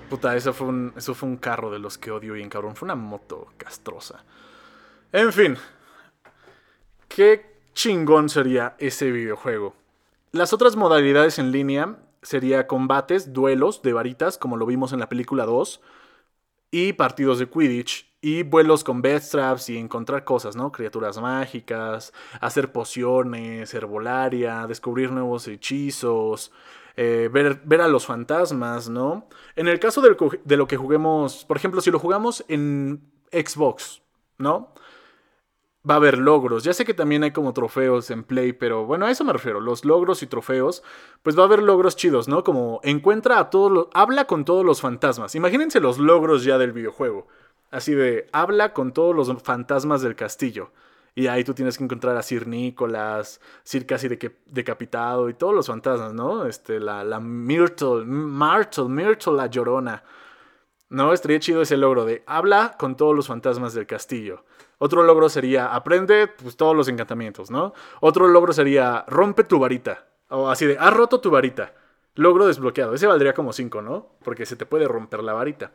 Puta, 0.08 0.36
eso 0.36 0.54
fue 0.54 0.68
un, 0.68 0.94
eso 0.96 1.14
fue 1.14 1.28
un 1.28 1.36
carro 1.36 1.70
de 1.70 1.78
los 1.78 1.98
que 1.98 2.10
odio 2.10 2.32
bien 2.32 2.48
cabrón. 2.48 2.76
Fue 2.76 2.86
una 2.86 2.94
moto 2.94 3.48
castrosa. 3.58 4.24
En 5.12 5.34
fin. 5.34 5.58
¿Qué 7.08 7.57
chingón 7.78 8.28
sería 8.28 8.74
ese 8.80 9.12
videojuego. 9.12 9.72
Las 10.32 10.52
otras 10.52 10.74
modalidades 10.74 11.38
en 11.38 11.52
línea 11.52 11.96
sería 12.22 12.66
combates, 12.66 13.32
duelos 13.32 13.82
de 13.82 13.92
varitas, 13.92 14.36
como 14.36 14.56
lo 14.56 14.66
vimos 14.66 14.92
en 14.92 14.98
la 14.98 15.08
película 15.08 15.46
2, 15.46 15.80
y 16.72 16.94
partidos 16.94 17.38
de 17.38 17.48
Quidditch, 17.48 18.12
y 18.20 18.42
vuelos 18.42 18.82
con 18.82 19.00
bedstraps 19.00 19.68
y 19.68 19.78
encontrar 19.78 20.24
cosas, 20.24 20.56
¿no? 20.56 20.72
Criaturas 20.72 21.20
mágicas, 21.20 22.12
hacer 22.40 22.72
pociones, 22.72 23.72
herbolaria, 23.72 24.66
descubrir 24.66 25.12
nuevos 25.12 25.46
hechizos, 25.46 26.50
eh, 26.96 27.30
ver, 27.32 27.60
ver, 27.64 27.80
a 27.80 27.86
los 27.86 28.06
fantasmas, 28.06 28.88
¿no? 28.88 29.28
En 29.54 29.68
el 29.68 29.78
caso 29.78 30.00
de 30.00 30.56
lo 30.56 30.66
que 30.66 30.76
juguemos, 30.76 31.44
por 31.44 31.56
ejemplo, 31.56 31.80
si 31.80 31.92
lo 31.92 32.00
jugamos 32.00 32.44
en 32.48 33.08
Xbox, 33.30 34.02
¿no? 34.36 34.74
Va 35.88 35.94
a 35.94 35.96
haber 35.96 36.18
logros. 36.18 36.64
Ya 36.64 36.72
sé 36.72 36.84
que 36.84 36.94
también 36.94 37.22
hay 37.22 37.30
como 37.30 37.52
trofeos 37.52 38.10
en 38.10 38.24
Play, 38.24 38.52
pero 38.52 38.84
bueno, 38.84 39.06
a 39.06 39.10
eso 39.10 39.24
me 39.24 39.32
refiero. 39.32 39.60
Los 39.60 39.84
logros 39.84 40.22
y 40.22 40.26
trofeos, 40.26 40.82
pues 41.22 41.36
va 41.38 41.42
a 41.42 41.46
haber 41.46 41.62
logros 41.62 41.96
chidos, 41.96 42.28
¿no? 42.28 42.44
Como 42.44 42.80
encuentra 42.82 43.38
a 43.38 43.50
todos 43.50 43.70
los... 43.70 43.88
Habla 43.94 44.26
con 44.26 44.44
todos 44.44 44.64
los 44.64 44.80
fantasmas. 44.80 45.34
Imagínense 45.34 45.80
los 45.80 45.98
logros 45.98 46.44
ya 46.44 46.58
del 46.58 46.72
videojuego. 46.72 47.26
Así 47.70 47.94
de, 47.94 48.28
habla 48.32 48.72
con 48.72 48.92
todos 48.92 49.14
los 49.14 49.30
fantasmas 49.42 50.02
del 50.02 50.16
castillo. 50.16 50.70
Y 51.14 51.26
ahí 51.26 51.42
tú 51.42 51.52
tienes 51.52 51.76
que 51.76 51.84
encontrar 51.84 52.16
a 52.16 52.22
Sir 52.22 52.46
Nicholas, 52.46 53.40
Sir 53.64 53.86
casi 53.86 54.08
de 54.08 54.36
decapitado 54.46 55.28
y 55.28 55.34
todos 55.34 55.54
los 55.54 55.66
fantasmas, 55.66 56.14
¿no? 56.14 56.46
Este, 56.46 56.78
la, 56.78 57.02
la 57.02 57.18
Myrtle, 57.18 58.04
Myrtle, 58.04 58.84
Myrtle 58.84 59.32
la 59.32 59.46
llorona. 59.46 60.04
No, 60.90 61.12
estaría 61.12 61.40
chido 61.40 61.60
ese 61.60 61.76
logro 61.76 62.04
de 62.04 62.22
habla 62.26 62.76
con 62.78 62.96
todos 62.96 63.14
los 63.14 63.26
fantasmas 63.26 63.74
del 63.74 63.86
castillo. 63.86 64.44
Otro 64.78 65.02
logro 65.02 65.28
sería 65.28 65.74
aprende 65.74 66.28
pues, 66.28 66.56
todos 66.56 66.74
los 66.74 66.88
encantamientos, 66.88 67.50
¿no? 67.50 67.74
Otro 68.00 68.28
logro 68.28 68.52
sería 68.52 69.04
rompe 69.08 69.44
tu 69.44 69.58
varita. 69.58 70.06
O 70.28 70.48
así 70.48 70.66
de, 70.66 70.78
has 70.78 70.92
roto 70.94 71.20
tu 71.20 71.30
varita. 71.30 71.74
Logro 72.14 72.46
desbloqueado. 72.46 72.94
Ese 72.94 73.06
valdría 73.06 73.34
como 73.34 73.52
5, 73.52 73.82
¿no? 73.82 74.08
Porque 74.24 74.46
se 74.46 74.56
te 74.56 74.66
puede 74.66 74.88
romper 74.88 75.22
la 75.22 75.32
varita. 75.32 75.72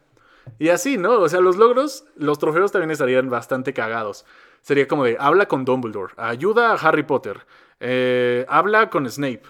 Y 0.60 0.70
así, 0.70 0.98
¿no? 0.98 1.20
O 1.20 1.30
sea, 1.30 1.40
los 1.40 1.58
logros, 1.58 2.06
los 2.16 2.40
trofeos 2.40 2.72
también 2.72 2.92
estarían 2.92 3.30
bastante 3.30 3.74
cagados. 3.74 4.26
Sería 4.62 4.88
como 4.88 5.06
de, 5.06 5.18
habla 5.20 5.48
con 5.48 5.66
Dumbledore, 5.66 6.14
ayuda 6.18 6.72
a 6.72 6.76
Harry 6.76 7.04
Potter, 7.04 7.46
eh, 7.80 8.46
habla 8.48 8.90
con 8.90 9.10
Snape, 9.10 9.44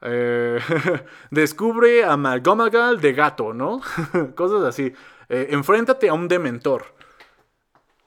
eh, 0.00 0.58
descubre 1.30 2.04
a 2.04 2.16
McGonagall 2.16 3.00
de 3.00 3.12
gato, 3.12 3.52
¿no? 3.52 3.80
Cosas 4.34 4.62
así. 4.62 4.92
Eh, 5.28 5.48
enfréntate 5.50 6.08
a 6.08 6.14
un 6.14 6.28
dementor. 6.28 6.93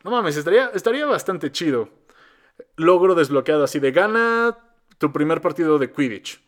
No 0.07 0.11
mames, 0.11 0.37
estaría, 0.37 0.67
estaría 0.73 1.05
bastante 1.05 1.51
chido. 1.51 1.89
Logro 2.77 3.13
desbloqueado 3.13 3.65
así 3.65 3.81
de 3.81 3.91
gana 3.91 4.57
tu 4.97 5.11
primer 5.11 5.41
partido 5.41 5.77
de 5.79 5.91
Quidditch. 5.91 6.41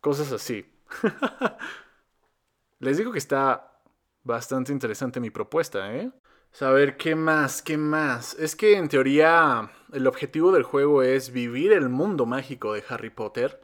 Cosas 0.00 0.30
así. 0.30 0.72
Les 2.78 2.96
digo 2.98 3.10
que 3.10 3.18
está 3.18 3.80
bastante 4.22 4.70
interesante 4.70 5.18
mi 5.18 5.30
propuesta, 5.30 5.92
¿eh? 5.96 6.12
Saber 6.52 6.96
qué 6.96 7.16
más, 7.16 7.60
qué 7.60 7.76
más. 7.76 8.34
Es 8.34 8.54
que 8.54 8.76
en 8.76 8.88
teoría 8.88 9.72
el 9.92 10.06
objetivo 10.06 10.52
del 10.52 10.62
juego 10.62 11.02
es 11.02 11.32
vivir 11.32 11.72
el 11.72 11.88
mundo 11.88 12.24
mágico 12.24 12.72
de 12.72 12.84
Harry 12.88 13.10
Potter 13.10 13.60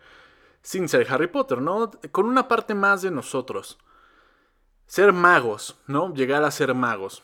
sin 0.62 0.88
ser 0.88 1.06
Harry 1.12 1.28
Potter, 1.28 1.62
¿no? 1.62 1.92
Con 2.10 2.26
una 2.26 2.48
parte 2.48 2.74
más 2.74 3.02
de 3.02 3.12
nosotros. 3.12 3.78
Ser 4.88 5.12
magos, 5.12 5.78
¿no? 5.86 6.12
Llegar 6.12 6.42
a 6.42 6.50
ser 6.50 6.74
magos. 6.74 7.22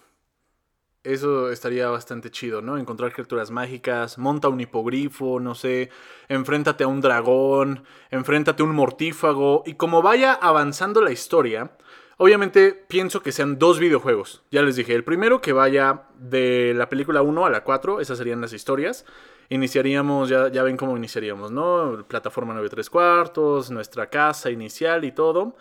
Eso 1.05 1.51
estaría 1.51 1.89
bastante 1.89 2.31
chido, 2.31 2.63
¿no? 2.63 2.79
Encontrar 2.79 3.13
criaturas 3.13 3.51
mágicas, 3.51 4.17
monta 4.17 4.49
un 4.49 4.59
hipogrifo, 4.59 5.39
no 5.39 5.55
sé, 5.55 5.91
enfréntate 6.29 6.85
a 6.85 6.87
un 6.89 7.03
dragón, 7.03 7.85
enfréntate 8.11 8.63
a 8.63 8.67
un 8.67 8.75
mortífago, 8.75 9.65
y 9.67 9.75
como 9.75 10.01
vaya 10.01 10.33
avanzando 10.33 11.03
la 11.03 11.13
historia, 11.13 11.77
obviamente 12.17 12.73
pienso 12.73 13.23
que 13.23 13.33
sean 13.33 13.59
dos 13.59 13.79
videojuegos. 13.79 14.45
Ya 14.51 14.63
les 14.63 14.77
dije, 14.77 14.95
el 14.95 15.05
primero 15.05 15.43
que 15.43 15.53
vaya 15.53 16.05
de 16.19 16.73
la 16.75 16.89
película 16.89 17.21
1 17.21 17.45
a 17.45 17.51
la 17.51 17.65
4, 17.65 18.01
esas 18.01 18.17
serían 18.17 18.41
las 18.41 18.55
historias. 18.55 19.05
Iniciaríamos, 19.51 20.31
ya, 20.31 20.49
ya 20.49 20.63
ven 20.63 20.79
cómo 20.79 20.97
iniciaríamos, 20.97 21.51
¿no? 21.51 22.07
Plataforma 22.09 22.55
9 22.55 22.71
3 22.71 22.89
cuartos, 22.89 23.71
nuestra 23.71 24.09
casa 24.09 24.51
inicial 24.51 25.05
y 25.05 25.13
todo. 25.13 25.55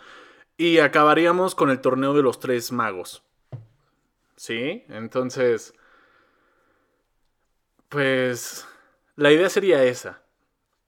Y 0.56 0.78
acabaríamos 0.78 1.54
con 1.54 1.68
el 1.68 1.82
torneo 1.82 2.14
de 2.14 2.22
los 2.22 2.40
tres 2.40 2.72
magos. 2.72 3.22
¿Sí? 4.36 4.84
Entonces, 4.88 5.74
pues 7.88 8.66
la 9.16 9.32
idea 9.32 9.48
sería 9.48 9.84
esa. 9.84 10.22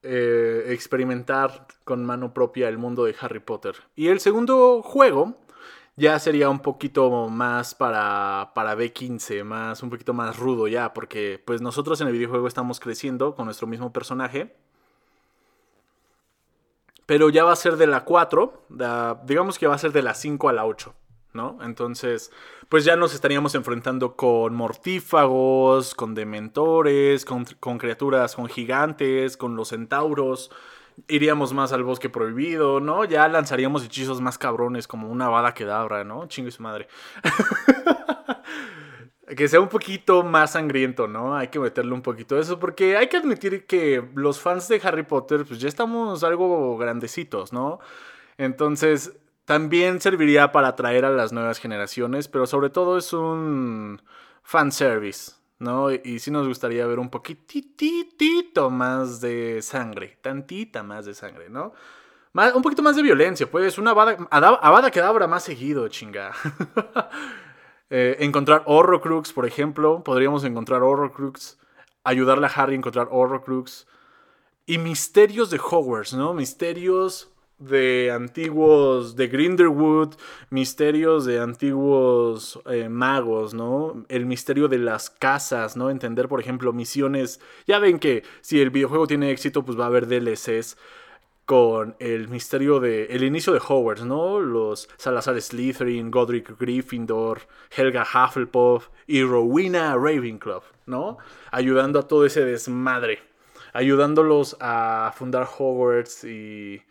Eh, 0.03 0.65
experimentar 0.67 1.67
con 1.83 2.05
mano 2.05 2.33
propia 2.33 2.69
el 2.69 2.77
mundo 2.77 3.05
de 3.05 3.15
Harry 3.19 3.39
Potter. 3.39 3.75
Y 3.95 4.07
el 4.09 4.19
segundo 4.19 4.81
juego 4.81 5.37
ya 5.97 6.19
sería 6.19 6.49
un 6.49 6.59
poquito 6.59 7.27
más 7.27 7.73
para, 7.75 8.51
para 8.53 8.75
B15, 8.75 9.43
más, 9.43 9.81
un 9.83 9.89
poquito 9.89 10.13
más 10.13 10.37
rudo 10.37 10.67
ya, 10.67 10.93
porque 10.93 11.41
pues 11.43 11.61
nosotros 11.61 11.99
en 12.01 12.07
el 12.07 12.13
videojuego 12.13 12.47
estamos 12.47 12.79
creciendo 12.79 13.35
con 13.35 13.45
nuestro 13.45 13.67
mismo 13.67 13.91
personaje. 13.91 14.55
Pero 17.07 17.29
ya 17.29 17.43
va 17.43 17.53
a 17.53 17.55
ser 17.55 17.77
de 17.77 17.87
la 17.87 18.03
4, 18.05 18.67
digamos 19.25 19.57
que 19.57 19.65
va 19.67 19.75
a 19.75 19.77
ser 19.79 19.91
de 19.93 20.03
la 20.03 20.13
5 20.13 20.49
a 20.49 20.53
la 20.53 20.65
8. 20.65 20.93
¿No? 21.37 21.57
Entonces, 21.61 22.31
pues 22.67 22.83
ya 22.83 22.97
nos 22.97 23.13
estaríamos 23.13 23.55
enfrentando 23.55 24.17
con 24.17 24.53
mortífagos, 24.53 25.95
con 25.95 26.13
dementores, 26.13 27.23
con, 27.23 27.45
criaturas, 27.77 28.35
con 28.35 28.47
gigantes, 28.47 29.37
con 29.37 29.55
los 29.55 29.69
centauros. 29.69 30.51
Iríamos 31.07 31.53
más 31.53 31.71
al 31.71 31.83
bosque 31.83 32.09
prohibido, 32.09 32.81
¿no? 32.81 33.05
Ya 33.05 33.25
lanzaríamos 33.29 33.85
hechizos 33.85 34.19
más 34.19 34.37
cabrones 34.37 34.87
como 34.87 35.09
una 35.09 35.29
bada 35.29 35.53
quedabra, 35.53 36.03
¿no? 36.03 36.27
Chingue 36.27 36.51
su 36.51 36.63
madre. 36.63 36.87
que 39.37 39.47
sea 39.47 39.59
un 39.59 39.69
poquito 39.69 40.23
más 40.23 40.51
sangriento, 40.51 41.07
¿no? 41.07 41.35
Hay 41.35 41.49
que 41.49 41.59
meterle 41.59 41.93
un 41.93 42.01
poquito 42.01 42.35
de 42.35 42.41
eso, 42.41 42.59
porque 42.59 42.97
hay 42.97 43.07
que 43.07 43.17
admitir 43.17 43.65
que 43.65 44.03
los 44.15 44.39
fans 44.39 44.67
de 44.67 44.81
Harry 44.83 45.03
Potter, 45.03 45.45
pues 45.45 45.59
ya 45.59 45.69
estamos 45.69 46.23
algo 46.23 46.77
grandecitos, 46.77 47.53
¿no? 47.53 47.79
Entonces, 48.37 49.13
también 49.47 50.01
serviría 50.01 50.51
para 50.51 50.67
atraer 50.67 51.05
a 51.05 51.09
las 51.09 51.31
nuevas 51.31 51.59
generaciones, 51.59 52.27
pero 52.27 52.45
sobre 52.45 52.69
todo 52.69 52.97
es 52.97 53.13
un 53.13 54.01
fanservice, 54.43 55.35
¿no? 55.57 55.89
Y 55.89 56.19
sí 56.19 56.31
nos 56.31 56.49
gustaría 56.49 56.85
ver 56.85 56.99
un 56.99 57.09
poquitito 57.09 58.69
más 58.69 59.21
de 59.21 59.61
sangre, 59.61 60.17
tantita 60.21 60.83
más 60.83 61.05
de 61.05 61.13
sangre, 61.13 61.49
¿no? 61.49 61.71
un 62.33 62.61
poquito 62.61 62.83
más 62.83 62.97
de 62.97 63.01
violencia, 63.01 63.49
pues, 63.49 63.77
una 63.77 63.91
Avada 63.91 64.91
Kedavra 64.91 65.27
más 65.27 65.43
seguido, 65.43 65.87
chinga. 65.87 66.33
Eh, 67.89 68.17
encontrar 68.19 68.63
Horrocrux, 68.65 69.31
por 69.31 69.45
ejemplo. 69.45 70.03
Podríamos 70.03 70.43
encontrar 70.43 70.83
Horrocrux. 70.83 71.57
Ayudarle 72.03 72.47
a 72.47 72.49
Harry 72.49 72.73
a 72.73 72.75
encontrar 72.79 73.07
Horrocrux. 73.09 73.87
Y 74.65 74.77
misterios 74.77 75.49
de 75.51 75.57
Hogwarts, 75.57 76.13
¿no? 76.13 76.33
Misterios 76.33 77.33
de 77.59 78.11
antiguos, 78.11 79.15
de 79.15 79.27
Grindelwood, 79.27 80.13
misterios 80.49 81.25
de 81.25 81.39
antiguos 81.39 82.59
eh, 82.65 82.89
magos, 82.89 83.53
¿no? 83.53 84.05
El 84.09 84.25
misterio 84.25 84.67
de 84.67 84.77
las 84.77 85.09
casas, 85.09 85.75
¿no? 85.75 85.89
Entender, 85.89 86.27
por 86.27 86.39
ejemplo, 86.39 86.73
misiones. 86.73 87.39
Ya 87.65 87.79
ven 87.79 87.99
que 87.99 88.23
si 88.41 88.61
el 88.61 88.69
videojuego 88.69 89.07
tiene 89.07 89.31
éxito, 89.31 89.65
pues 89.65 89.79
va 89.79 89.85
a 89.85 89.87
haber 89.87 90.07
DLCs 90.07 90.77
con 91.45 91.95
el 91.99 92.27
misterio 92.27 92.81
de 92.81 93.05
el 93.05 93.23
inicio 93.23 93.53
de 93.53 93.61
Hogwarts, 93.65 94.03
¿no? 94.03 94.41
Los 94.41 94.89
Salazar 94.97 95.41
Slytherin, 95.41 96.11
Godric 96.11 96.59
Gryffindor, 96.59 97.39
Helga 97.75 98.03
Hufflepuff 98.03 98.89
y 99.07 99.23
Rowena 99.23 99.95
Ravenclaw, 99.95 100.61
¿no? 100.85 101.17
Ayudando 101.51 101.99
a 101.99 102.07
todo 102.07 102.25
ese 102.25 102.43
desmadre, 102.43 103.19
ayudándolos 103.71 104.57
a 104.59 105.13
fundar 105.15 105.47
Hogwarts 105.57 106.25
y 106.25 106.81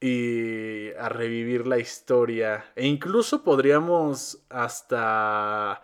y 0.00 0.92
a 0.98 1.08
revivir 1.10 1.66
la 1.66 1.78
historia 1.78 2.64
e 2.74 2.86
incluso 2.86 3.44
podríamos 3.44 4.42
hasta 4.48 5.82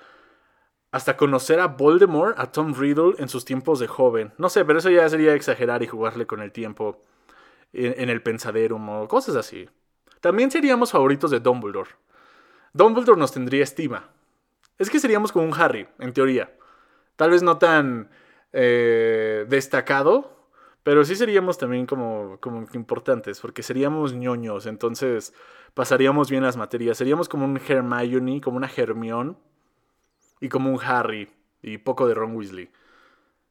hasta 0.91 1.17
conocer 1.17 1.61
a 1.61 1.67
Voldemort, 1.67 2.39
a 2.39 2.51
Tom 2.51 2.73
Riddle 2.75 3.17
en 3.19 3.29
sus 3.29 3.45
tiempos 3.45 3.79
de 3.81 3.87
joven. 3.87 4.33
No 4.39 4.49
sé, 4.49 4.65
pero 4.65 4.79
eso 4.79 4.89
ya 4.89 5.07
sería 5.11 5.35
exagerar 5.35 5.83
y 5.83 5.87
jugarle 5.87 6.27
con 6.27 6.41
el 6.41 6.53
tiempo 6.53 7.05
en, 7.75 8.09
el 8.09 8.23
pensadero 8.23 8.77
o 8.77 9.09
cosas 9.09 9.37
así. 9.37 9.69
También 10.21 10.51
seríamos 10.51 10.93
favoritos 10.93 11.31
de 11.31 11.41
Dumbledore. 11.41 11.91
Dumbledore 12.73 13.19
nos 13.19 13.33
tendría 13.33 13.63
estima. 13.63 14.09
Es 14.79 14.89
que 14.89 14.99
seríamos 14.99 15.33
como 15.33 15.45
un 15.45 15.55
Harry, 15.55 15.87
en 15.99 16.15
teoría. 16.15 16.51
Tal 17.17 17.31
vez 17.31 17.43
no 17.43 17.59
tan 17.59 18.09
eh, 18.55 19.45
destacado, 19.49 20.36
pero 20.87 21.05
sí 21.05 21.17
seríamos 21.17 21.59
también 21.59 21.85
como, 21.85 22.39
como 22.41 22.65
importantes, 22.75 23.41
porque 23.41 23.65
seríamos 23.65 24.13
ñoños, 24.13 24.67
entonces 24.67 25.35
pasaríamos 25.75 26.31
bien 26.31 26.45
las 26.45 26.57
materias. 26.57 26.97
Seríamos 26.97 27.29
como 27.29 27.45
un 27.45 27.57
Hermione, 27.57 28.41
como 28.41 28.57
una 28.57 28.71
Hermione, 28.71 29.35
y 30.41 30.49
como 30.49 30.71
un 30.71 30.81
Harry, 30.81 31.29
y 31.61 31.79
poco 31.79 32.07
de 32.07 32.15
Ron 32.15 32.37
Weasley. 32.37 32.71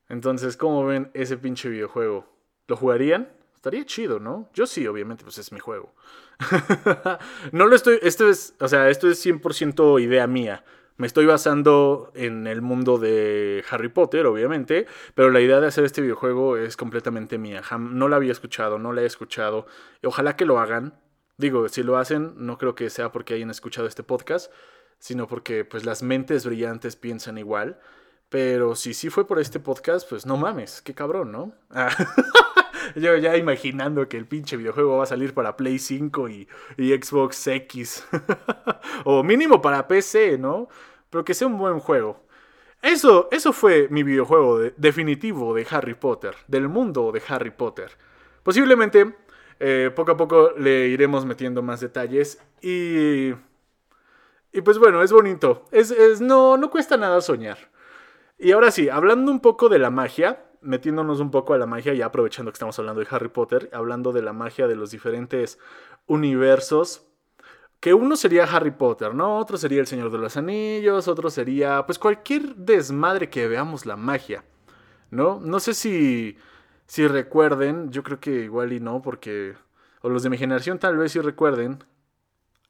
Entonces, 0.08 0.56
¿cómo 0.56 0.86
ven 0.86 1.12
ese 1.14 1.36
pinche 1.36 1.68
videojuego? 1.68 2.26
¿Lo 2.68 2.78
jugarían? 2.78 3.28
Estaría 3.54 3.84
chido, 3.86 4.22
¿no? 4.22 4.50
Yo 4.54 4.66
sí, 4.66 4.88
obviamente, 4.88 5.26
pues 5.26 5.38
es 5.38 5.52
mi 5.52 5.60
juego. 5.60 5.94
no 7.52 7.68
lo 7.68 7.76
estoy, 7.76 8.00
esto 8.02 8.30
es, 8.30 8.56
o 8.62 8.70
sea, 8.70 8.90
esto 8.90 9.10
es 9.10 9.26
100% 9.26 10.02
idea 10.02 10.26
mía. 10.26 10.64
Me 10.98 11.08
estoy 11.08 11.26
basando 11.26 12.12
en 12.16 12.48
el 12.48 12.62
mundo 12.62 12.98
de 12.98 13.66
Harry 13.70 13.90
Potter, 13.90 14.26
obviamente, 14.28 14.88
pero 15.14 15.30
la 15.30 15.42
idea 15.42 15.60
de 15.60 15.68
hacer 15.68 15.84
este 15.84 16.02
videojuego 16.02 16.56
es 16.56 16.78
completamente 16.78 17.38
mía. 17.38 17.62
No 17.78 18.08
la 18.08 18.16
había 18.16 18.32
escuchado, 18.32 18.80
no 18.80 18.94
la 18.94 19.02
he 19.02 19.06
escuchado. 19.06 19.66
Ojalá 20.04 20.38
que 20.38 20.46
lo 20.46 20.60
hagan. 20.60 20.98
Digo, 21.38 21.68
si 21.68 21.84
lo 21.84 21.98
hacen, 21.98 22.34
no 22.38 22.58
creo 22.58 22.76
que 22.76 22.90
sea 22.90 23.12
porque 23.12 23.34
hayan 23.34 23.50
escuchado 23.50 23.88
este 23.88 24.04
podcast, 24.04 24.50
sino 24.98 25.28
porque 25.28 25.66
pues 25.66 25.84
las 25.84 26.02
mentes 26.02 26.46
brillantes 26.46 26.96
piensan 26.96 27.38
igual. 27.38 27.78
Pero 28.30 28.76
si 28.76 28.94
sí 28.94 29.10
fue 29.10 29.28
por 29.28 29.40
este 29.40 29.60
podcast, 29.60 30.10
pues 30.10 30.26
no 30.26 30.38
mames, 30.38 30.82
qué 30.82 30.94
cabrón, 30.94 31.34
¿no? 31.34 31.54
Yo 32.96 33.16
ya 33.18 33.38
imaginando 33.38 34.08
que 34.08 34.18
el 34.18 34.26
pinche 34.26 34.58
videojuego 34.58 34.98
va 34.98 35.04
a 35.04 35.08
salir 35.08 35.34
para 35.34 35.58
Play 35.58 35.80
5 35.80 36.30
y, 36.30 36.48
Xbox 36.78 37.48
X. 37.48 38.08
o 39.04 39.24
mínimo 39.24 39.62
para 39.62 39.88
PC, 39.88 40.38
¿no? 40.38 40.68
Pero 41.10 41.24
que 41.24 41.34
sea 41.34 41.48
un 41.48 41.58
buen 41.58 41.80
juego. 41.80 42.24
Eso, 42.82 43.30
eso 43.32 43.52
fue 43.52 43.88
mi 43.90 44.04
videojuego 44.04 44.60
definitivo 44.78 45.54
de 45.54 45.66
Harry 45.72 45.96
Potter, 45.96 46.36
del 46.48 46.68
mundo 46.68 47.12
de 47.12 47.22
Harry 47.28 47.52
Potter. 47.52 47.92
Posiblemente 48.44 49.16
eh, 49.60 49.92
poco 49.96 50.12
a 50.12 50.18
poco 50.18 50.52
le 50.58 50.88
iremos 50.88 51.26
metiendo 51.26 51.62
más 51.62 51.80
detalles 51.80 52.42
y... 52.62 53.34
Y 54.52 54.62
pues 54.62 54.80
bueno, 54.80 55.04
es 55.04 55.12
bonito. 55.12 55.66
Es, 55.72 55.92
es, 55.92 56.22
no, 56.22 56.56
no 56.56 56.70
cuesta 56.70 56.96
nada 56.96 57.20
soñar. 57.20 57.58
Y 58.38 58.54
ahora 58.54 58.72
sí, 58.72 58.88
hablando 58.88 59.30
un 59.30 59.42
poco 59.42 59.68
de 59.68 59.80
la 59.80 59.90
magia, 59.90 60.46
metiéndonos 60.66 61.20
un 61.20 61.32
poco 61.32 61.54
a 61.54 61.58
la 61.58 61.66
magia, 61.66 61.94
y 61.94 62.02
aprovechando 62.02 62.52
que 62.52 62.56
estamos 62.56 62.78
hablando 62.80 63.02
de 63.02 63.08
Harry 63.10 63.30
Potter, 63.30 63.70
hablando 63.74 64.12
de 64.12 64.22
la 64.22 64.34
magia 64.34 64.68
de 64.68 64.76
los 64.76 64.92
diferentes 64.92 65.60
universos, 66.08 67.04
que 67.80 67.94
uno 67.94 68.16
sería 68.16 68.46
Harry 68.46 68.72
Potter, 68.72 69.14
¿no? 69.14 69.38
Otro 69.38 69.58
sería 69.58 69.80
El 69.80 69.88
Señor 69.88 70.12
de 70.12 70.18
los 70.18 70.38
Anillos, 70.38 71.08
otro 71.08 71.30
sería, 71.30 71.86
pues 71.86 72.00
cualquier 72.00 72.56
desmadre 72.56 73.30
que 73.30 73.48
veamos 73.48 73.86
la 73.86 73.96
magia, 73.96 74.44
¿no? 75.12 75.40
No 75.40 75.60
sé 75.60 75.74
si, 75.74 76.38
si 76.88 77.08
recuerden, 77.08 77.92
yo 77.92 78.02
creo 78.04 78.20
que 78.20 78.32
igual 78.32 78.74
y 78.74 78.80
no, 78.80 79.02
porque, 79.02 79.54
o 80.02 80.10
los 80.10 80.24
de 80.24 80.30
mi 80.30 80.38
generación 80.38 80.80
tal 80.80 80.98
vez 80.98 81.12
sí 81.12 81.20
recuerden, 81.20 81.84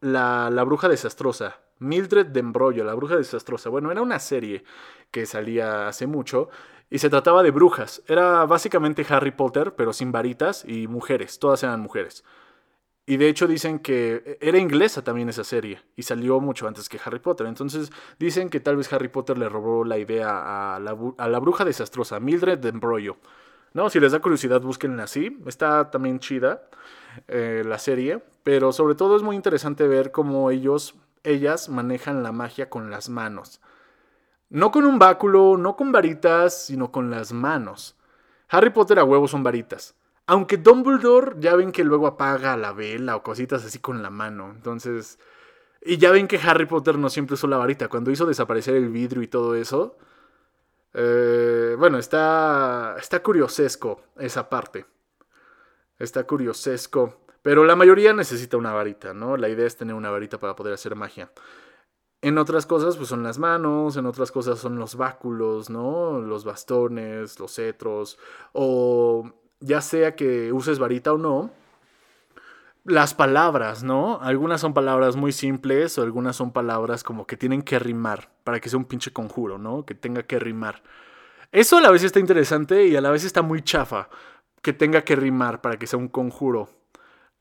la, 0.01 0.49
la 0.51 0.63
bruja 0.63 0.89
desastrosa, 0.89 1.61
Mildred 1.79 2.27
de 2.27 2.39
Embrollo, 2.39 2.83
la 2.83 2.93
bruja 2.93 3.17
desastrosa. 3.17 3.69
Bueno, 3.69 3.91
era 3.91 4.01
una 4.01 4.19
serie 4.19 4.63
que 5.11 5.25
salía 5.25 5.87
hace 5.87 6.07
mucho 6.07 6.49
y 6.89 6.99
se 6.99 7.09
trataba 7.09 7.43
de 7.43 7.51
brujas. 7.51 8.01
Era 8.07 8.45
básicamente 8.45 9.05
Harry 9.09 9.31
Potter, 9.31 9.73
pero 9.75 9.93
sin 9.93 10.11
varitas 10.11 10.63
y 10.65 10.87
mujeres, 10.87 11.39
todas 11.39 11.63
eran 11.63 11.81
mujeres. 11.81 12.23
Y 13.07 13.17
de 13.17 13.29
hecho 13.29 13.47
dicen 13.47 13.79
que 13.79 14.39
era 14.41 14.57
inglesa 14.57 15.03
también 15.03 15.29
esa 15.29 15.43
serie 15.43 15.79
y 15.95 16.03
salió 16.03 16.39
mucho 16.39 16.67
antes 16.67 16.89
que 16.89 16.99
Harry 17.03 17.19
Potter. 17.19 17.45
Entonces 17.45 17.91
dicen 18.17 18.49
que 18.49 18.59
tal 18.59 18.77
vez 18.77 18.91
Harry 18.91 19.09
Potter 19.09 19.37
le 19.37 19.47
robó 19.47 19.85
la 19.85 19.99
idea 19.99 20.75
a 20.75 20.79
la, 20.79 21.39
bruja 21.39 21.65
desastrosa, 21.65 22.19
Mildred 22.19 22.57
de 22.57 22.69
Embrollo. 22.69 23.17
No, 23.73 23.89
si 23.89 23.99
les 23.99 24.11
da 24.11 24.19
curiosidad, 24.19 24.61
búsquenla 24.61 25.03
así. 25.03 25.37
Está 25.45 25.91
también 25.91 26.19
chida 26.19 26.67
eh, 27.27 27.63
la 27.63 27.77
serie, 27.77 28.23
pero 28.43 28.71
sobre 28.71 28.95
todo 28.95 29.15
es 29.15 29.21
muy 29.21 29.35
interesante 29.35 29.87
ver 29.87 30.11
cómo 30.11 30.49
ellos 30.49 30.95
ellas 31.23 31.69
manejan 31.69 32.23
la 32.23 32.31
magia 32.31 32.69
con 32.69 32.89
las 32.89 33.09
manos. 33.09 33.61
No 34.49 34.71
con 34.71 34.85
un 34.85 34.99
báculo, 34.99 35.57
no 35.57 35.75
con 35.75 35.91
varitas, 35.91 36.65
sino 36.65 36.91
con 36.91 37.09
las 37.09 37.33
manos. 37.33 37.95
Harry 38.49 38.69
Potter 38.69 38.99
a 38.99 39.03
huevos 39.03 39.31
son 39.31 39.43
varitas. 39.43 39.95
Aunque 40.27 40.57
Dumbledore 40.57 41.35
ya 41.39 41.55
ven 41.55 41.71
que 41.71 41.83
luego 41.83 42.07
apaga 42.07 42.57
la 42.57 42.73
vela 42.73 43.15
o 43.15 43.23
cositas 43.23 43.63
así 43.65 43.79
con 43.79 44.01
la 44.01 44.09
mano. 44.09 44.51
Entonces. 44.55 45.19
Y 45.81 45.97
ya 45.97 46.11
ven 46.11 46.27
que 46.27 46.39
Harry 46.39 46.65
Potter 46.65 46.97
no 46.97 47.09
siempre 47.09 47.35
usó 47.35 47.47
la 47.47 47.57
varita. 47.57 47.87
Cuando 47.89 48.11
hizo 48.11 48.25
desaparecer 48.25 48.75
el 48.75 48.89
vidrio 48.89 49.21
y 49.21 49.27
todo 49.27 49.55
eso. 49.55 49.97
Eh, 50.93 51.75
bueno, 51.77 51.97
está. 51.97 52.95
Está 52.99 53.21
curiosesco 53.21 54.01
esa 54.17 54.49
parte. 54.49 54.85
Está 55.99 56.25
curiosesco. 56.25 57.21
Pero 57.41 57.63
la 57.65 57.75
mayoría 57.75 58.11
necesita 58.13 58.57
una 58.57 58.73
varita, 58.73 59.13
¿no? 59.13 59.37
La 59.37 59.49
idea 59.49 59.67
es 59.67 59.77
tener 59.77 59.95
una 59.95 60.09
varita 60.09 60.39
para 60.39 60.55
poder 60.55 60.73
hacer 60.73 60.95
magia. 60.95 61.31
En 62.21 62.37
otras 62.37 62.65
cosas, 62.65 62.97
pues 62.97 63.09
son 63.09 63.23
las 63.23 63.37
manos, 63.37 63.97
en 63.97 64.05
otras 64.05 64.31
cosas 64.31 64.59
son 64.59 64.79
los 64.79 64.95
báculos, 64.95 65.69
¿no? 65.69 66.19
Los 66.21 66.43
bastones, 66.43 67.39
los 67.39 67.53
cetros, 67.55 68.17
o 68.53 69.31
ya 69.59 69.81
sea 69.81 70.15
que 70.15 70.51
uses 70.51 70.79
varita 70.79 71.13
o 71.13 71.17
no, 71.17 71.51
las 72.85 73.15
palabras, 73.15 73.83
¿no? 73.83 74.19
Algunas 74.21 74.61
son 74.61 74.73
palabras 74.73 75.15
muy 75.15 75.31
simples 75.31 75.97
o 75.97 76.03
algunas 76.03 76.35
son 76.35 76.51
palabras 76.51 77.03
como 77.03 77.25
que 77.25 77.35
tienen 77.35 77.63
que 77.63 77.79
rimar 77.79 78.29
para 78.43 78.59
que 78.59 78.69
sea 78.69 78.77
un 78.77 78.85
pinche 78.85 79.11
conjuro, 79.11 79.57
¿no? 79.57 79.85
Que 79.85 79.95
tenga 79.95 80.23
que 80.23 80.39
rimar. 80.39 80.83
Eso 81.51 81.77
a 81.77 81.81
la 81.81 81.89
vez 81.89 82.03
está 82.03 82.19
interesante 82.19 82.85
y 82.85 82.95
a 82.95 83.01
la 83.01 83.09
vez 83.09 83.23
está 83.23 83.41
muy 83.41 83.63
chafa, 83.63 84.09
que 84.61 84.73
tenga 84.73 85.03
que 85.03 85.15
rimar 85.15 85.61
para 85.61 85.79
que 85.79 85.87
sea 85.87 85.97
un 85.97 86.09
conjuro. 86.09 86.69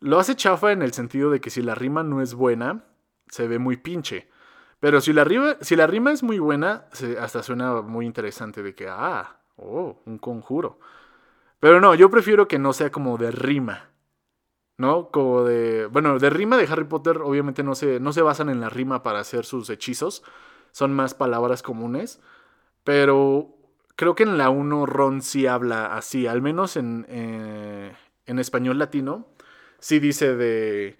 Lo 0.01 0.19
hace 0.19 0.35
chafa 0.35 0.73
en 0.73 0.83
el 0.83 0.93
sentido 0.93 1.31
de 1.31 1.41
que 1.41 1.51
si 1.51 1.63
la 1.63 1.75
rima 1.75 2.03
no 2.03 2.23
es 2.23 2.35
buena, 2.35 2.85
se 3.29 3.47
ve 3.47 3.59
muy 3.59 3.77
pinche. 3.77 4.29
Pero 4.85 5.01
si 5.01 5.15
la 5.15 5.25
rima, 5.25 5.57
si 5.63 5.77
la 5.77 5.87
rima 5.87 6.13
es 6.13 6.23
muy 6.23 6.39
buena, 6.39 6.85
hasta 7.19 7.43
suena 7.43 7.81
muy 7.81 8.05
interesante 8.05 8.63
de 8.63 8.75
que, 8.75 8.87
ah, 8.87 9.39
oh, 9.57 10.03
un 10.05 10.19
conjuro. 10.19 10.79
Pero 11.59 11.81
no, 11.81 11.95
yo 11.95 12.11
prefiero 12.11 12.47
que 12.47 12.59
no 12.59 12.75
sea 12.75 12.93
como 12.93 13.17
de 13.17 13.31
rima. 13.31 13.89
¿No? 14.77 15.09
Como 15.09 15.43
de. 15.45 15.87
Bueno, 15.87 16.19
de 16.19 16.29
rima 16.29 16.59
de 16.59 16.67
Harry 16.67 16.85
Potter, 16.85 17.23
obviamente 17.23 17.63
no 17.63 17.75
se, 17.75 17.99
no 17.99 18.13
se 18.13 18.21
basan 18.21 18.51
en 18.51 18.61
la 18.61 18.69
rima 18.69 19.03
para 19.03 19.21
hacer 19.21 19.47
sus 19.47 19.71
hechizos, 19.71 20.23
son 20.71 20.93
más 20.93 21.15
palabras 21.15 21.63
comunes. 21.63 22.21
Pero 22.85 23.57
creo 23.97 24.15
que 24.15 24.25
en 24.25 24.37
la 24.37 24.51
1 24.51 24.85
Ron 24.85 25.23
sí 25.23 25.47
habla 25.47 25.97
así, 25.97 26.27
al 26.27 26.43
menos 26.43 26.77
en, 26.77 27.07
eh, 27.09 27.97
en 28.27 28.39
español 28.39 28.79
latino, 28.79 29.29
sí 29.79 29.99
dice 29.99 30.37
de 30.37 30.99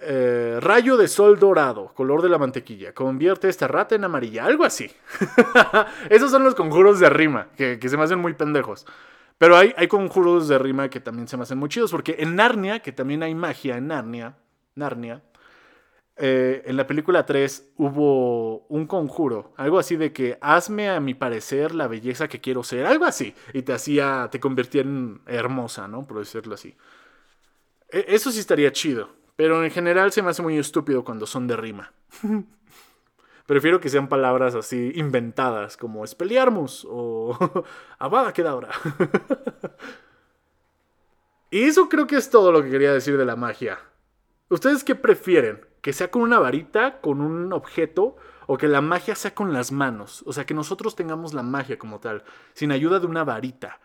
eh, 0.00 0.58
rayo 0.60 0.96
de 0.96 1.08
sol 1.08 1.40
dorado, 1.40 1.92
color 1.92 2.22
de 2.22 2.28
la 2.28 2.38
mantequilla, 2.38 2.94
convierte 2.94 3.48
esta 3.48 3.66
rata 3.66 3.96
en 3.96 4.04
amarilla, 4.04 4.44
algo 4.44 4.64
así. 4.64 4.90
Esos 6.10 6.30
son 6.30 6.44
los 6.44 6.54
conjuros 6.54 7.00
de 7.00 7.10
rima, 7.10 7.48
que, 7.56 7.80
se 7.80 7.96
me 7.96 8.04
hacen 8.04 8.20
muy 8.20 8.34
pendejos. 8.34 8.86
Pero 9.38 9.56
hay, 9.56 9.72
conjuros 9.88 10.48
de 10.48 10.58
rima 10.58 10.88
que 10.88 11.00
también 11.00 11.26
se 11.26 11.36
me 11.36 11.42
hacen 11.42 11.58
muy 11.58 11.68
chidos, 11.68 11.90
porque 11.90 12.16
en 12.18 12.36
Narnia, 12.36 12.80
que 12.80 12.92
también 12.92 13.22
hay 13.22 13.34
magia 13.34 13.76
en 13.76 13.88
Narnia, 13.88 14.36
Narnia, 14.76 15.22
eh, 16.16 16.62
en 16.66 16.76
la 16.76 16.86
película 16.86 17.24
3 17.24 17.72
hubo 17.76 18.66
un 18.66 18.86
conjuro, 18.86 19.52
algo 19.56 19.78
así 19.78 19.96
de 19.96 20.12
que 20.12 20.38
hazme 20.40 20.90
a 20.90 20.98
mi 20.98 21.14
parecer 21.14 21.74
la 21.74 21.86
belleza 21.86 22.26
que 22.28 22.40
quiero 22.40 22.64
ser, 22.64 22.86
algo 22.86 23.04
así, 23.04 23.34
y 23.52 23.62
te 23.62 23.72
hacía, 23.72 24.28
te 24.30 24.40
convertía 24.40 24.82
en 24.82 25.20
hermosa, 25.26 25.86
¿no? 25.86 26.06
Por 26.06 26.18
decirlo 26.18 26.54
así. 26.54 26.76
E, 27.90 28.04
eso 28.08 28.30
sí 28.30 28.40
estaría 28.40 28.72
chido. 28.72 29.17
Pero 29.38 29.62
en 29.62 29.70
general 29.70 30.10
se 30.10 30.20
me 30.20 30.30
hace 30.30 30.42
muy 30.42 30.58
estúpido 30.58 31.04
cuando 31.04 31.24
son 31.24 31.46
de 31.46 31.56
rima. 31.56 31.92
Prefiero 33.46 33.80
que 33.80 33.88
sean 33.88 34.08
palabras 34.08 34.56
así 34.56 34.90
inventadas, 34.96 35.76
como 35.76 36.04
espelearmos 36.04 36.84
o 36.90 37.64
Avada 38.00 38.32
Kedavra. 38.32 38.70
y 41.52 41.62
eso 41.62 41.88
creo 41.88 42.08
que 42.08 42.16
es 42.16 42.30
todo 42.30 42.50
lo 42.50 42.64
que 42.64 42.70
quería 42.70 42.92
decir 42.92 43.16
de 43.16 43.24
la 43.24 43.36
magia. 43.36 43.78
¿Ustedes 44.48 44.82
qué 44.82 44.96
prefieren? 44.96 45.64
¿Que 45.82 45.92
sea 45.92 46.10
con 46.10 46.22
una 46.22 46.40
varita, 46.40 47.00
con 47.00 47.20
un 47.20 47.52
objeto, 47.52 48.16
o 48.48 48.58
que 48.58 48.66
la 48.66 48.80
magia 48.80 49.14
sea 49.14 49.36
con 49.36 49.52
las 49.52 49.70
manos? 49.70 50.24
O 50.26 50.32
sea, 50.32 50.46
que 50.46 50.54
nosotros 50.54 50.96
tengamos 50.96 51.32
la 51.32 51.44
magia 51.44 51.78
como 51.78 52.00
tal, 52.00 52.24
sin 52.54 52.72
ayuda 52.72 52.98
de 52.98 53.06
una 53.06 53.22
varita. 53.22 53.78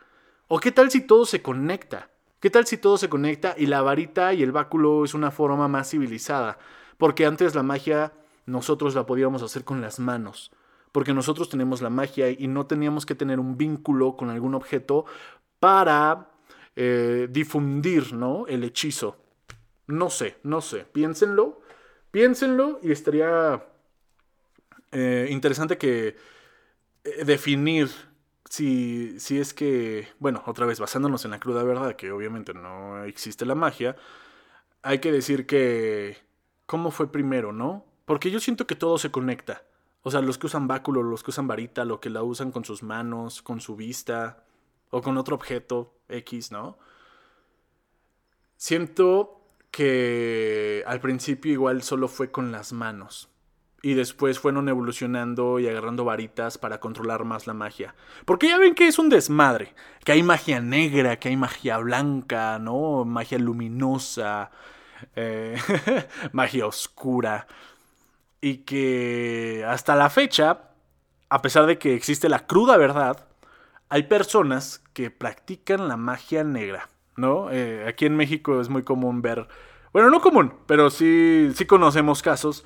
¿O 0.47 0.59
qué 0.59 0.71
tal 0.71 0.89
si 0.89 1.01
todo 1.01 1.27
se 1.27 1.43
conecta? 1.43 2.09
¿Qué 2.43 2.49
tal 2.49 2.67
si 2.67 2.75
todo 2.75 2.97
se 2.97 3.07
conecta 3.07 3.55
y 3.57 3.67
la 3.67 3.81
varita 3.81 4.33
y 4.33 4.43
el 4.43 4.51
báculo 4.51 5.05
es 5.05 5.13
una 5.13 5.31
forma 5.31 5.69
más 5.69 5.91
civilizada? 5.91 6.57
Porque 6.97 7.25
antes 7.25 7.55
la 7.55 7.63
magia 7.63 8.11
nosotros 8.45 8.95
la 8.95 9.05
podíamos 9.05 9.41
hacer 9.43 9.63
con 9.63 9.79
las 9.79 9.97
manos. 9.97 10.51
Porque 10.91 11.13
nosotros 11.13 11.47
tenemos 11.47 11.81
la 11.81 11.89
magia 11.89 12.29
y 12.31 12.47
no 12.47 12.65
teníamos 12.65 13.05
que 13.05 13.15
tener 13.15 13.39
un 13.39 13.55
vínculo 13.55 14.17
con 14.17 14.29
algún 14.29 14.55
objeto 14.55 15.05
para 15.61 16.31
eh, 16.75 17.29
difundir 17.31 18.11
¿no? 18.11 18.45
el 18.47 18.65
hechizo. 18.65 19.15
No 19.87 20.09
sé, 20.09 20.35
no 20.43 20.59
sé. 20.59 20.83
Piénsenlo. 20.83 21.61
Piénsenlo 22.11 22.77
y 22.83 22.91
estaría 22.91 23.65
eh, 24.91 25.29
interesante 25.31 25.77
que 25.77 26.17
eh, 27.05 27.23
definir 27.23 27.89
si, 28.53 29.19
si 29.19 29.39
es 29.39 29.51
que, 29.51 30.07
bueno, 30.19 30.43
otra 30.45 30.67
vez 30.67 30.79
basándonos 30.79 31.25
en 31.25 31.31
la 31.31 31.39
cruda 31.39 31.63
verdad, 31.63 31.95
que 31.95 32.11
obviamente 32.11 32.53
no 32.53 33.03
existe 33.03 33.47
la 33.47 33.55
magia, 33.55 33.95
hay 34.83 34.99
que 34.99 35.11
decir 35.11 35.47
que, 35.47 36.17
¿cómo 36.67 36.91
fue 36.91 37.11
primero, 37.11 37.51
no? 37.51 37.83
Porque 38.05 38.29
yo 38.29 38.39
siento 38.39 38.67
que 38.67 38.75
todo 38.75 38.99
se 38.99 39.09
conecta. 39.09 39.63
O 40.03 40.11
sea, 40.11 40.21
los 40.21 40.37
que 40.37 40.45
usan 40.45 40.67
báculo, 40.67 41.01
los 41.01 41.23
que 41.23 41.31
usan 41.31 41.47
varita, 41.47 41.83
lo 41.83 41.99
que 41.99 42.11
la 42.11 42.21
usan 42.21 42.51
con 42.51 42.63
sus 42.63 42.83
manos, 42.83 43.41
con 43.41 43.59
su 43.59 43.75
vista, 43.75 44.43
o 44.91 45.01
con 45.01 45.17
otro 45.17 45.33
objeto 45.35 45.95
X, 46.09 46.51
¿no? 46.51 46.77
Siento 48.55 49.41
que 49.71 50.83
al 50.85 51.01
principio 51.01 51.51
igual 51.51 51.81
solo 51.81 52.07
fue 52.07 52.29
con 52.29 52.51
las 52.51 52.71
manos 52.71 53.32
y 53.85 53.95
después 53.95 54.39
fueron 54.39 54.69
evolucionando 54.69 55.59
y 55.59 55.67
agarrando 55.67 56.05
varitas 56.05 56.57
para 56.57 56.79
controlar 56.79 57.25
más 57.25 57.47
la 57.47 57.53
magia. 57.53 57.95
Porque 58.23 58.47
ya 58.47 58.57
ven 58.57 58.75
que 58.75 58.87
es 58.87 58.97
un 58.97 59.09
desmadre, 59.09 59.75
que 60.05 60.13
hay 60.13 60.23
magia 60.23 60.61
negra, 60.61 61.19
que 61.19 61.27
hay 61.27 61.35
magia 61.35 61.77
blanca, 61.79 62.59
¿no? 62.59 63.03
Magia 63.03 63.37
luminosa, 63.37 64.51
eh, 65.17 65.57
magia 66.31 66.65
oscura. 66.65 67.45
Y 68.39 68.59
que 68.59 69.65
hasta 69.67 69.97
la 69.97 70.09
fecha, 70.09 70.69
a 71.27 71.41
pesar 71.41 71.65
de 71.65 71.77
que 71.77 71.93
existe 71.93 72.29
la 72.29 72.47
cruda 72.47 72.77
verdad, 72.77 73.27
hay 73.89 74.03
personas 74.03 74.81
que 74.93 75.11
practican 75.11 75.89
la 75.89 75.97
magia 75.97 76.45
negra, 76.45 76.87
¿no? 77.17 77.51
Eh, 77.51 77.85
aquí 77.85 78.05
en 78.05 78.15
México 78.15 78.61
es 78.61 78.69
muy 78.69 78.83
común 78.83 79.21
ver, 79.21 79.45
bueno, 79.91 80.09
no 80.09 80.21
común, 80.21 80.53
pero 80.67 80.89
sí, 80.89 81.51
sí 81.53 81.65
conocemos 81.65 82.21
casos 82.21 82.63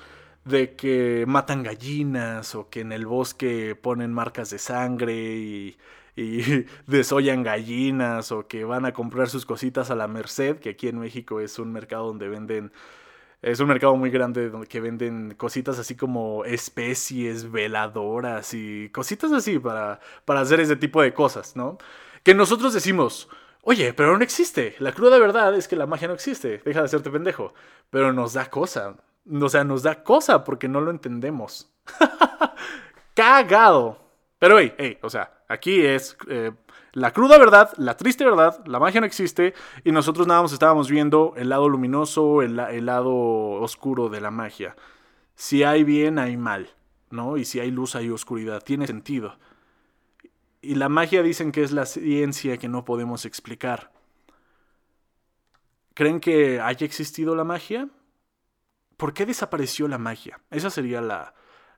de 0.48 0.74
que 0.74 1.24
matan 1.26 1.62
gallinas 1.62 2.54
o 2.54 2.68
que 2.70 2.80
en 2.80 2.92
el 2.92 3.06
bosque 3.06 3.76
ponen 3.76 4.12
marcas 4.12 4.50
de 4.50 4.58
sangre 4.58 5.14
y, 5.14 5.78
y 6.16 6.66
desollan 6.86 7.42
gallinas 7.42 8.32
o 8.32 8.48
que 8.48 8.64
van 8.64 8.84
a 8.86 8.92
comprar 8.92 9.28
sus 9.28 9.46
cositas 9.46 9.90
a 9.90 9.96
la 9.96 10.08
Merced, 10.08 10.58
que 10.58 10.70
aquí 10.70 10.88
en 10.88 10.98
México 10.98 11.40
es 11.40 11.58
un 11.58 11.72
mercado 11.72 12.06
donde 12.06 12.28
venden 12.28 12.72
es 13.42 13.60
un 13.60 13.68
mercado 13.68 13.94
muy 13.96 14.10
grande 14.10 14.50
donde 14.50 14.66
que 14.66 14.80
venden 14.80 15.34
cositas 15.36 15.78
así 15.78 15.94
como 15.94 16.44
especies, 16.44 17.50
veladoras 17.50 18.52
y 18.54 18.90
cositas 18.90 19.30
así 19.32 19.58
para, 19.60 20.00
para 20.24 20.40
hacer 20.40 20.60
ese 20.60 20.76
tipo 20.76 21.00
de 21.02 21.14
cosas, 21.14 21.54
¿no? 21.54 21.78
Que 22.24 22.34
nosotros 22.34 22.74
decimos, 22.74 23.28
oye, 23.62 23.92
pero 23.94 24.16
no 24.16 24.24
existe. 24.24 24.74
La 24.80 24.92
cruda 24.92 25.18
verdad 25.18 25.54
es 25.54 25.68
que 25.68 25.76
la 25.76 25.86
magia 25.86 26.08
no 26.08 26.14
existe. 26.14 26.58
Deja 26.64 26.80
de 26.80 26.86
hacerte 26.86 27.10
pendejo. 27.10 27.54
Pero 27.90 28.12
nos 28.12 28.32
da 28.32 28.50
cosa 28.50 28.96
o 29.30 29.48
sea, 29.48 29.64
nos 29.64 29.82
da 29.82 30.02
cosa 30.02 30.44
porque 30.44 30.68
no 30.68 30.80
lo 30.80 30.90
entendemos. 30.90 31.70
Cagado. 33.14 33.98
Pero, 34.38 34.58
hey, 34.58 34.74
hey, 34.78 34.98
o 35.02 35.10
sea, 35.10 35.42
aquí 35.48 35.84
es 35.84 36.16
eh, 36.28 36.52
la 36.92 37.12
cruda 37.12 37.38
verdad, 37.38 37.72
la 37.76 37.96
triste 37.96 38.24
verdad, 38.24 38.64
la 38.66 38.78
magia 38.78 39.00
no 39.00 39.06
existe 39.06 39.54
y 39.84 39.92
nosotros 39.92 40.26
nada 40.26 40.42
más 40.42 40.52
estábamos 40.52 40.88
viendo 40.88 41.34
el 41.36 41.48
lado 41.48 41.68
luminoso, 41.68 42.42
el, 42.42 42.58
el 42.58 42.86
lado 42.86 43.12
oscuro 43.12 44.08
de 44.08 44.20
la 44.20 44.30
magia. 44.30 44.76
Si 45.34 45.62
hay 45.62 45.84
bien, 45.84 46.18
hay 46.18 46.36
mal, 46.36 46.70
¿no? 47.10 47.36
Y 47.36 47.44
si 47.44 47.60
hay 47.60 47.70
luz, 47.70 47.94
hay 47.94 48.10
oscuridad. 48.10 48.62
Tiene 48.62 48.86
sentido. 48.86 49.38
Y 50.60 50.74
la 50.74 50.88
magia 50.88 51.22
dicen 51.22 51.52
que 51.52 51.62
es 51.62 51.72
la 51.72 51.86
ciencia 51.86 52.58
que 52.58 52.68
no 52.68 52.84
podemos 52.84 53.24
explicar. 53.24 53.92
¿Creen 55.94 56.20
que 56.20 56.60
haya 56.60 56.84
existido 56.84 57.34
la 57.34 57.44
magia? 57.44 57.88
¿Por 58.98 59.14
qué 59.14 59.24
desapareció 59.24 59.88
la 59.88 59.96
magia? 59.96 60.40
Esa 60.50 60.68
sería 60.68 61.00
la, 61.00 61.32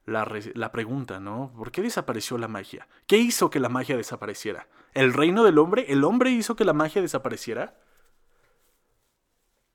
la, 0.06 0.72
pregunta, 0.72 1.20
¿no? 1.20 1.52
¿Por 1.56 1.70
qué 1.70 1.82
desapareció 1.82 2.38
la 2.38 2.48
magia? 2.48 2.88
¿Qué 3.06 3.18
hizo 3.18 3.50
que 3.50 3.60
la 3.60 3.68
magia 3.68 3.96
desapareciera? 3.96 4.66
¿El 4.94 5.12
reino 5.12 5.44
del 5.44 5.58
hombre? 5.58 5.84
¿El 5.88 6.02
hombre 6.02 6.30
hizo 6.30 6.56
que 6.56 6.64
la 6.64 6.72
magia 6.72 7.00
desapareciera? 7.00 7.78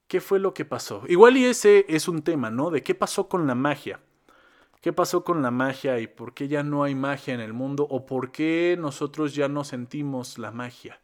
¿Qué 0.07 0.19
fue 0.19 0.39
lo 0.39 0.53
que 0.53 0.65
pasó? 0.65 1.03
Igual 1.07 1.37
y 1.37 1.45
ese 1.45 1.85
es 1.87 2.07
un 2.07 2.23
tema, 2.23 2.49
¿no? 2.49 2.71
De 2.71 2.83
qué 2.83 2.95
pasó 2.95 3.29
con 3.29 3.47
la 3.47 3.55
magia. 3.55 4.01
¿Qué 4.81 4.91
pasó 4.91 5.23
con 5.23 5.41
la 5.41 5.51
magia 5.51 5.99
y 5.99 6.07
por 6.07 6.33
qué 6.33 6.47
ya 6.47 6.63
no 6.63 6.83
hay 6.83 6.93
magia 6.93 7.33
en 7.33 7.39
el 7.39 7.53
mundo 7.53 7.87
o 7.89 8.05
por 8.05 8.31
qué 8.31 8.75
nosotros 8.79 9.33
ya 9.33 9.47
no 9.47 9.63
sentimos 9.63 10.37
la 10.37 10.51
magia? 10.51 10.99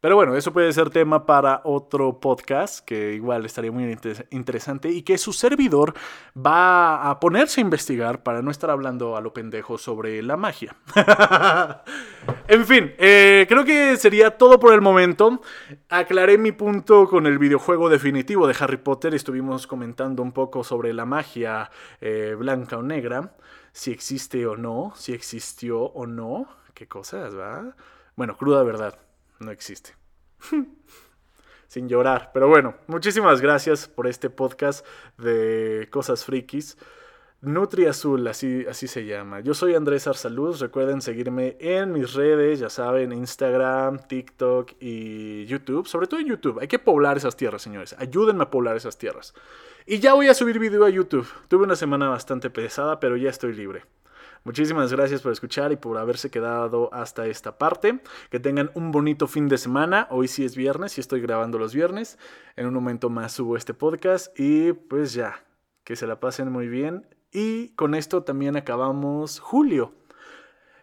Pero 0.00 0.16
bueno, 0.16 0.34
eso 0.34 0.50
puede 0.50 0.72
ser 0.72 0.88
tema 0.88 1.26
para 1.26 1.60
otro 1.62 2.20
podcast 2.20 2.82
que 2.82 3.12
igual 3.12 3.44
estaría 3.44 3.70
muy 3.70 3.98
interesante 4.30 4.88
y 4.88 5.02
que 5.02 5.18
su 5.18 5.34
servidor 5.34 5.92
va 6.34 7.10
a 7.10 7.20
ponerse 7.20 7.60
a 7.60 7.64
investigar 7.64 8.22
para 8.22 8.40
no 8.40 8.50
estar 8.50 8.70
hablando 8.70 9.14
a 9.14 9.20
lo 9.20 9.34
pendejo 9.34 9.76
sobre 9.76 10.22
la 10.22 10.38
magia. 10.38 10.74
en 12.48 12.64
fin, 12.64 12.94
eh, 12.96 13.44
creo 13.46 13.62
que 13.66 13.98
sería 13.98 14.38
todo 14.38 14.58
por 14.58 14.72
el 14.72 14.80
momento. 14.80 15.42
Aclaré 15.90 16.38
mi 16.38 16.52
punto 16.52 17.06
con 17.06 17.26
el 17.26 17.38
videojuego 17.38 17.90
definitivo 17.90 18.46
de 18.46 18.56
Harry 18.58 18.78
Potter. 18.78 19.14
Estuvimos 19.14 19.66
comentando 19.66 20.22
un 20.22 20.32
poco 20.32 20.64
sobre 20.64 20.94
la 20.94 21.04
magia 21.04 21.70
eh, 22.00 22.34
blanca 22.38 22.78
o 22.78 22.82
negra, 22.82 23.34
si 23.72 23.90
existe 23.90 24.46
o 24.46 24.56
no, 24.56 24.94
si 24.96 25.12
existió 25.12 25.82
o 25.82 26.06
no. 26.06 26.46
¿Qué 26.72 26.88
cosas, 26.88 27.36
va? 27.36 27.74
Bueno, 28.16 28.38
cruda 28.38 28.62
verdad 28.62 28.98
no 29.40 29.50
existe. 29.50 29.94
Sin 31.68 31.88
llorar. 31.88 32.30
Pero 32.32 32.48
bueno, 32.48 32.74
muchísimas 32.86 33.40
gracias 33.40 33.88
por 33.88 34.06
este 34.06 34.30
podcast 34.30 34.86
de 35.18 35.88
cosas 35.90 36.24
frikis. 36.24 36.76
Nutri 37.42 37.86
Azul, 37.86 38.26
así, 38.26 38.66
así 38.68 38.86
se 38.86 39.06
llama. 39.06 39.40
Yo 39.40 39.54
soy 39.54 39.74
Andrés 39.74 40.06
Arsaluz. 40.06 40.60
Recuerden 40.60 41.00
seguirme 41.00 41.56
en 41.58 41.92
mis 41.92 42.12
redes, 42.12 42.58
ya 42.58 42.68
saben, 42.68 43.12
Instagram, 43.12 43.98
TikTok 44.06 44.72
y 44.78 45.46
YouTube. 45.46 45.86
Sobre 45.86 46.06
todo 46.06 46.20
en 46.20 46.26
YouTube. 46.26 46.58
Hay 46.60 46.68
que 46.68 46.78
poblar 46.78 47.16
esas 47.16 47.36
tierras, 47.36 47.62
señores. 47.62 47.94
Ayúdenme 47.98 48.42
a 48.42 48.50
poblar 48.50 48.76
esas 48.76 48.98
tierras. 48.98 49.32
Y 49.86 50.00
ya 50.00 50.12
voy 50.12 50.28
a 50.28 50.34
subir 50.34 50.58
video 50.58 50.84
a 50.84 50.90
YouTube. 50.90 51.26
Tuve 51.48 51.64
una 51.64 51.76
semana 51.76 52.10
bastante 52.10 52.50
pesada, 52.50 53.00
pero 53.00 53.16
ya 53.16 53.30
estoy 53.30 53.54
libre. 53.54 53.84
Muchísimas 54.44 54.90
gracias 54.90 55.20
por 55.20 55.32
escuchar 55.32 55.70
y 55.70 55.76
por 55.76 55.98
haberse 55.98 56.30
quedado 56.30 56.92
hasta 56.92 57.26
esta 57.26 57.58
parte. 57.58 58.00
Que 58.30 58.40
tengan 58.40 58.70
un 58.74 58.90
bonito 58.90 59.26
fin 59.26 59.48
de 59.48 59.58
semana. 59.58 60.06
Hoy 60.10 60.28
sí 60.28 60.44
es 60.44 60.56
viernes 60.56 60.96
y 60.96 61.00
estoy 61.00 61.20
grabando 61.20 61.58
los 61.58 61.74
viernes. 61.74 62.18
En 62.56 62.66
un 62.66 62.74
momento 62.74 63.10
más 63.10 63.32
subo 63.32 63.56
este 63.56 63.74
podcast 63.74 64.38
y 64.38 64.72
pues 64.72 65.12
ya, 65.12 65.44
que 65.84 65.94
se 65.94 66.06
la 66.06 66.20
pasen 66.20 66.50
muy 66.50 66.68
bien 66.68 67.06
Y 67.32 67.70
con 67.74 67.94
esto 67.94 68.22
también 68.22 68.56
acabamos 68.56 69.40
julio. 69.40 69.92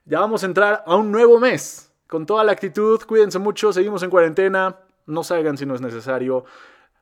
Ya 0.06 0.20
vamos 0.20 0.44
a 0.44 0.46
entrar 0.46 0.84
a 0.86 0.96
un 0.96 1.12
nuevo 1.12 1.40
mes. 1.40 1.92
Con 2.08 2.26
toda 2.26 2.44
la 2.44 2.54
actitud, 2.54 3.02
cuídense 3.06 3.40
mucho, 3.40 3.74
seguimos 3.74 4.02
en 4.04 4.10
cuarentena, 4.10 4.80
no 5.06 5.24
salgan 5.24 5.58
si 5.58 5.66
no 5.66 5.76
es 5.76 5.82
necesario, 5.82 6.46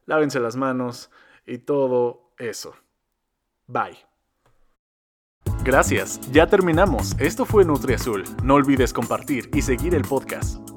lávense 0.07 0.39
las 0.39 0.55
manos 0.55 1.11
y 1.45 1.59
todo 1.59 2.31
eso. 2.39 2.75
Bye. 3.67 4.04
Gracias, 5.65 6.21
ya 6.31 6.45
terminamos. 6.45 7.15
Esto 7.19 7.43
fue 7.43 7.65
Nutri 7.65 7.95
Azul. 7.95 8.23
No 8.43 8.53
olvides 8.53 8.93
compartir 8.93 9.49
y 9.51 9.63
seguir 9.63 9.95
el 9.95 10.03
podcast. 10.03 10.74